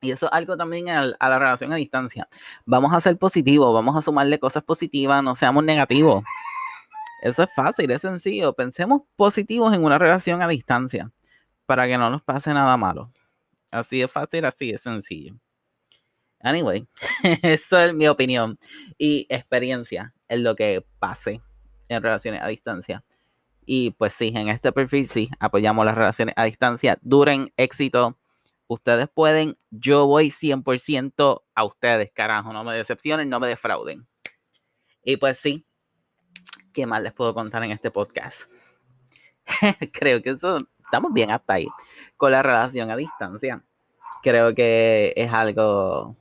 Y 0.00 0.10
eso 0.10 0.26
es 0.26 0.32
algo 0.32 0.56
también 0.56 0.88
a, 0.88 1.06
la 1.06 1.38
relación 1.38 1.72
a 1.72 1.76
distancia. 1.76 2.28
Vamos 2.66 2.92
a 2.92 3.00
ser 3.00 3.16
positivos, 3.16 3.72
vamos 3.72 3.96
a 3.96 4.02
sumarle 4.02 4.40
cosas 4.40 4.64
positivas, 4.64 5.22
no 5.22 5.36
seamos 5.36 5.62
negativos. 5.64 6.24
Eso 7.22 7.44
es 7.44 7.54
fácil, 7.54 7.88
es 7.92 8.02
sencillo. 8.02 8.52
Pensemos 8.52 9.02
positivos 9.14 9.72
en 9.72 9.84
una 9.84 9.96
relación 9.96 10.42
a 10.42 10.48
distancia 10.48 11.12
para 11.66 11.86
que 11.86 11.96
no 11.96 12.10
nos 12.10 12.20
pase 12.22 12.52
nada 12.52 12.76
malo. 12.76 13.12
Así 13.70 14.02
es 14.02 14.10
fácil, 14.10 14.44
así 14.44 14.70
es 14.70 14.82
sencillo. 14.82 15.36
Anyway, 16.40 16.88
eso 17.42 17.78
es 17.78 17.94
mi 17.94 18.08
opinión 18.08 18.58
y 18.98 19.26
experiencia 19.28 20.12
en 20.28 20.42
lo 20.42 20.56
que 20.56 20.84
pase 20.98 21.40
en 21.88 22.02
relaciones 22.02 22.42
a 22.42 22.48
distancia. 22.48 23.04
Y 23.64 23.92
pues 23.92 24.14
sí, 24.14 24.32
en 24.34 24.48
este 24.48 24.72
perfil 24.72 25.06
sí, 25.06 25.30
apoyamos 25.38 25.86
las 25.86 25.94
relaciones 25.94 26.34
a 26.36 26.42
distancia. 26.42 26.98
Duren 27.02 27.52
éxito. 27.56 28.18
Ustedes 28.66 29.06
pueden, 29.14 29.56
yo 29.70 30.08
voy 30.08 30.30
100% 30.30 31.42
a 31.54 31.64
ustedes, 31.64 32.10
carajo. 32.12 32.52
No 32.52 32.64
me 32.64 32.76
decepcionen, 32.76 33.28
no 33.28 33.38
me 33.38 33.46
defrauden. 33.46 34.08
Y 35.04 35.18
pues 35.18 35.38
sí, 35.38 35.64
¿qué 36.72 36.86
más 36.86 37.02
les 37.02 37.12
puedo 37.12 37.34
contar 37.34 37.62
en 37.64 37.70
este 37.70 37.90
podcast? 37.90 38.42
Creo 39.92 40.22
que 40.22 40.30
eso, 40.30 40.66
estamos 40.82 41.12
bien 41.12 41.30
hasta 41.30 41.54
ahí. 41.54 41.68
Con 42.16 42.32
la 42.32 42.42
relación 42.42 42.90
a 42.90 42.96
distancia. 42.96 43.64
Creo 44.22 44.54
que 44.54 45.12
es 45.16 45.32
algo 45.32 46.16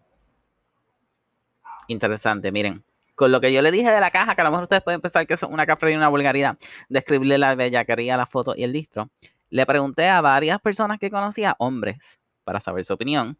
interesante. 1.88 2.52
Miren, 2.52 2.84
con 3.15 3.32
lo 3.32 3.39
que 3.39 3.54
yo 3.54 3.62
le 3.62 3.71
dije 3.71 3.91
de 3.91 4.00
la 4.00 4.10
caja, 4.10 4.34
que 4.34 4.41
a 4.41 4.43
lo 4.43 4.52
mejor 4.52 4.63
ustedes 4.63 4.82
pueden 4.82 5.02
pensar 5.02 5.28
que 5.28 5.36
es 5.36 5.43
una 5.43 5.65
cafre 5.65 5.91
y 5.91 5.95
una 5.95 6.08
vulgaridad, 6.08 6.58
describirle 6.89 7.38
la 7.38 7.56
bellaquería, 7.56 8.17
la 8.17 8.26
foto 8.26 8.56
y 8.56 8.63
el 8.63 8.74
distro. 8.74 9.10
Le 9.50 9.65
pregunté 9.65 10.08
a 10.08 10.21
varias 10.21 10.60
personas 10.60 10.97
que 10.97 11.12
conocía, 11.12 11.56
hombres, 11.60 12.19
para 12.43 12.60
saber 12.60 12.86
su 12.86 12.93
opinión. 12.93 13.38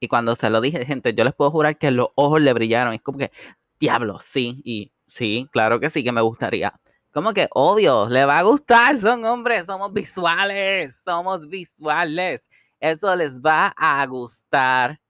Y 0.00 0.08
cuando 0.08 0.34
se 0.36 0.50
lo 0.50 0.60
dije, 0.60 0.84
gente, 0.84 1.14
yo 1.14 1.24
les 1.24 1.34
puedo 1.34 1.50
jurar 1.50 1.78
que 1.78 1.90
los 1.90 2.08
ojos 2.16 2.42
le 2.42 2.52
brillaron. 2.52 2.94
Es 2.94 3.02
como 3.02 3.18
que, 3.18 3.30
diablo, 3.78 4.18
sí. 4.20 4.62
Y 4.64 4.90
Sí, 5.06 5.48
claro 5.52 5.80
que 5.80 5.90
sí 5.90 6.02
que 6.02 6.12
me 6.12 6.20
gustaría. 6.20 6.72
Como 7.12 7.32
que 7.32 7.48
obvio, 7.52 8.08
le 8.08 8.24
va 8.24 8.38
a 8.38 8.42
gustar, 8.42 8.96
son 8.96 9.24
hombres, 9.24 9.66
somos 9.66 9.92
visuales, 9.92 10.96
somos 10.96 11.48
visuales. 11.48 12.50
Eso 12.80 13.14
les 13.14 13.40
va 13.40 13.72
a 13.76 14.04
gustar. 14.06 15.00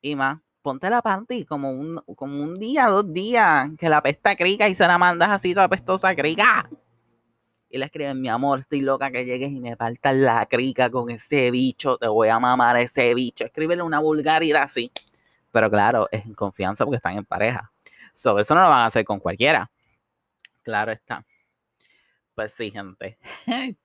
Y 0.00 0.14
más, 0.14 0.38
ponte 0.62 0.88
la 0.88 1.02
panty 1.02 1.44
como 1.44 1.70
un, 1.70 2.00
como 2.14 2.42
un 2.42 2.58
día, 2.58 2.86
dos 2.86 3.12
días, 3.12 3.70
que 3.78 3.88
la 3.88 4.02
pesta 4.02 4.36
crica 4.36 4.68
y 4.68 4.74
se 4.74 4.86
la 4.86 4.98
mandas 4.98 5.30
así 5.30 5.54
toda 5.54 5.68
pestosa 5.68 6.14
crica. 6.14 6.68
Y 7.68 7.78
le 7.78 7.86
escriben, 7.86 8.20
mi 8.20 8.28
amor, 8.28 8.60
estoy 8.60 8.80
loca 8.80 9.10
que 9.10 9.24
llegues 9.24 9.50
y 9.50 9.60
me 9.60 9.74
falta 9.76 10.12
la 10.12 10.46
crica 10.46 10.88
con 10.90 11.10
ese 11.10 11.50
bicho, 11.50 11.98
te 11.98 12.06
voy 12.06 12.28
a 12.28 12.38
mamar 12.38 12.76
ese 12.76 13.12
bicho. 13.14 13.44
Escríbele 13.44 13.82
una 13.82 13.98
vulgaridad 13.98 14.62
así. 14.62 14.92
Pero 15.50 15.70
claro, 15.70 16.08
es 16.12 16.24
en 16.26 16.34
confianza 16.34 16.84
porque 16.84 16.98
están 16.98 17.16
en 17.16 17.24
pareja. 17.24 17.72
So, 18.16 18.38
eso 18.38 18.54
no 18.54 18.62
lo 18.62 18.70
van 18.70 18.78
a 18.80 18.86
hacer 18.86 19.04
con 19.04 19.20
cualquiera. 19.20 19.70
Claro 20.62 20.90
está. 20.90 21.24
Pues 22.34 22.54
sí, 22.54 22.70
gente. 22.70 23.18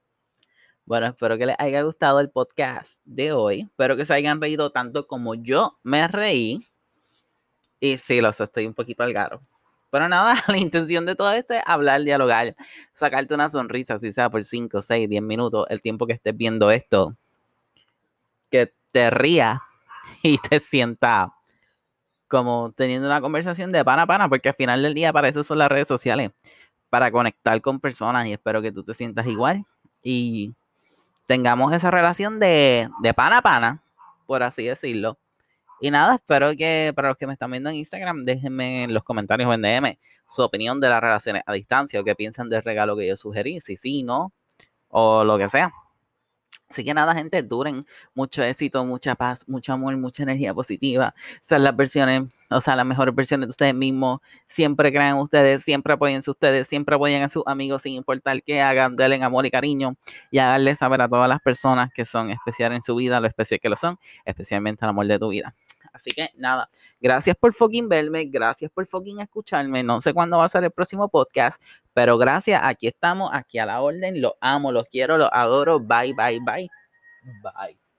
bueno, 0.86 1.08
espero 1.08 1.38
que 1.38 1.48
les 1.48 1.56
haya 1.60 1.82
gustado 1.82 2.22
el 2.22 2.30
podcast 2.30 3.02
de 3.04 3.34
hoy. 3.34 3.62
Espero 3.64 3.98
que 3.98 4.06
se 4.06 4.14
hayan 4.14 4.40
reído 4.40 4.72
tanto 4.72 5.06
como 5.06 5.36
yo 5.36 5.78
me 5.84 6.08
reí. 6.08 6.66
Y 7.82 7.98
sí, 7.98 8.22
los 8.22 8.40
estoy 8.40 8.68
un 8.68 8.74
poquito 8.74 9.04
al 9.04 9.12
garo. 9.12 9.42
Pero 9.90 10.08
nada, 10.08 10.36
la 10.48 10.58
intención 10.58 11.06
de 11.06 11.16
todo 11.18 11.34
esto 11.34 11.54
es 11.56 11.64
hablar, 11.66 12.02
dialogar, 12.04 12.56
sacarte 12.94 13.34
una 13.34 13.50
sonrisa, 13.50 14.00
si 14.00 14.14
sea 14.14 14.30
por 14.30 14.46
5, 14.46 14.82
6, 14.82 15.10
10 15.10 15.22
minutos, 15.22 15.66
el 15.70 15.82
tiempo 15.82 16.08
que 16.08 16.14
estés 16.14 16.38
viendo 16.38 16.72
esto. 16.72 17.18
Que 18.50 18.74
te 18.94 19.10
ría 19.10 19.62
y 20.24 20.38
te 20.38 20.62
sienta 20.62 21.34
como 22.32 22.72
teniendo 22.72 23.08
una 23.08 23.20
conversación 23.20 23.74
de 23.74 23.84
pana 23.84 24.04
a 24.04 24.08
pana, 24.08 24.30
porque 24.30 24.50
al 24.50 24.56
final 24.56 24.82
del 24.82 24.94
día 24.94 25.12
para 25.12 25.28
eso 25.28 25.44
son 25.44 25.58
las 25.58 25.68
redes 25.68 25.90
sociales, 25.90 26.32
para 26.90 27.12
conectar 27.12 27.62
con 27.62 27.82
personas 27.82 28.26
y 28.26 28.32
espero 28.32 28.62
que 28.62 28.72
tú 28.72 28.84
te 28.84 28.94
sientas 28.94 29.28
igual 29.28 29.66
y 30.02 30.54
tengamos 31.28 31.74
esa 31.74 31.92
relación 31.92 32.40
de, 32.40 32.90
de 33.02 33.14
pana 33.14 33.40
a 33.40 33.42
pana, 33.42 33.84
por 34.26 34.44
así 34.44 34.64
decirlo. 34.64 35.18
Y 35.82 35.92
nada, 35.92 36.16
espero 36.16 36.56
que 36.56 36.94
para 36.96 37.10
los 37.10 37.18
que 37.18 37.28
me 37.28 37.34
están 37.34 37.52
viendo 37.52 37.70
en 37.70 37.76
Instagram, 37.76 38.24
déjenme 38.24 38.84
en 38.84 38.94
los 38.94 39.04
comentarios 39.04 39.50
o 39.50 39.54
en 39.54 39.62
DM 39.62 39.98
su 40.26 40.42
opinión 40.42 40.80
de 40.80 40.88
las 40.88 41.02
relaciones 41.02 41.44
a 41.46 41.52
distancia 41.52 42.00
o 42.00 42.04
qué 42.06 42.16
piensan 42.16 42.48
del 42.48 42.64
regalo 42.64 42.96
que 42.96 43.08
yo 43.08 43.18
sugerí, 43.18 43.60
si 43.60 43.76
sí, 43.76 44.04
no, 44.04 44.32
o 44.88 45.26
lo 45.26 45.38
que 45.38 45.50
sea. 45.50 45.74
Así 46.72 46.86
que 46.86 46.94
nada, 46.94 47.14
gente, 47.14 47.44
duren 47.44 47.86
mucho 48.16 48.42
éxito, 48.44 48.86
mucha 48.86 49.14
paz, 49.16 49.48
mucho 49.48 49.74
amor, 49.74 49.98
mucha 49.98 50.24
energía 50.24 50.54
positiva. 50.54 51.14
Sean 51.42 51.64
las 51.64 51.76
versiones 51.76 52.24
o 52.50 52.60
sea, 52.62 52.76
las 52.76 52.86
mejores 52.86 53.16
versiones 53.16 53.48
de 53.48 53.52
ustedes 53.52 53.74
mismos. 53.74 54.20
Siempre 54.48 54.92
crean 54.92 55.18
ustedes, 55.18 55.64
siempre 55.64 55.94
apoyen 55.94 56.22
a 56.26 56.32
ustedes, 56.32 56.68
siempre 56.68 56.96
apoyen 56.96 57.24
a 57.24 57.30
sus 57.30 57.44
amigos 57.46 57.82
sin 57.82 57.94
importar 57.94 58.42
qué 58.44 58.62
hagan, 58.62 58.96
denle 58.96 59.24
amor 59.24 59.46
y 59.46 59.52
cariño 59.52 59.96
y 60.32 60.40
haganle 60.40 60.76
saber 60.76 61.02
a 61.02 61.10
todas 61.10 61.30
las 61.30 61.40
personas 61.42 61.92
que 61.94 62.06
son 62.06 62.30
especiales 62.30 62.78
en 62.78 62.82
su 62.82 62.96
vida, 62.96 63.20
lo 63.20 63.28
especial 63.28 63.60
que 63.60 63.70
lo 63.70 63.76
son, 63.76 63.98
especialmente 64.26 64.86
el 64.86 64.90
amor 64.90 65.08
de 65.08 65.20
tu 65.20 65.30
vida. 65.30 65.56
Así 65.94 66.12
que 66.12 66.30
nada, 66.36 66.70
gracias 67.00 67.36
por 67.36 67.54
fucking 67.54 67.90
verme, 67.90 68.26
gracias 68.26 68.72
por 68.72 68.88
fucking 68.88 69.20
escucharme. 69.20 69.84
No 69.84 70.00
sé 70.02 70.14
cuándo 70.14 70.38
va 70.38 70.46
a 70.46 70.50
ser 70.50 70.64
el 70.64 70.72
próximo 70.72 71.10
podcast, 71.10 71.62
pero 71.94 72.18
gracias, 72.18 72.62
aquí 72.64 72.88
estamos, 72.88 73.30
aquí 73.34 73.60
a 73.60 73.66
la 73.66 73.82
orden. 73.82 74.22
Los 74.22 74.34
amo, 74.42 74.72
los 74.72 74.88
quiero, 74.88 75.18
los 75.18 75.30
adoro. 75.32 75.80
Bye, 75.80 76.14
bye, 76.14 76.40
bye. 76.40 76.70
Bye. 77.44 77.91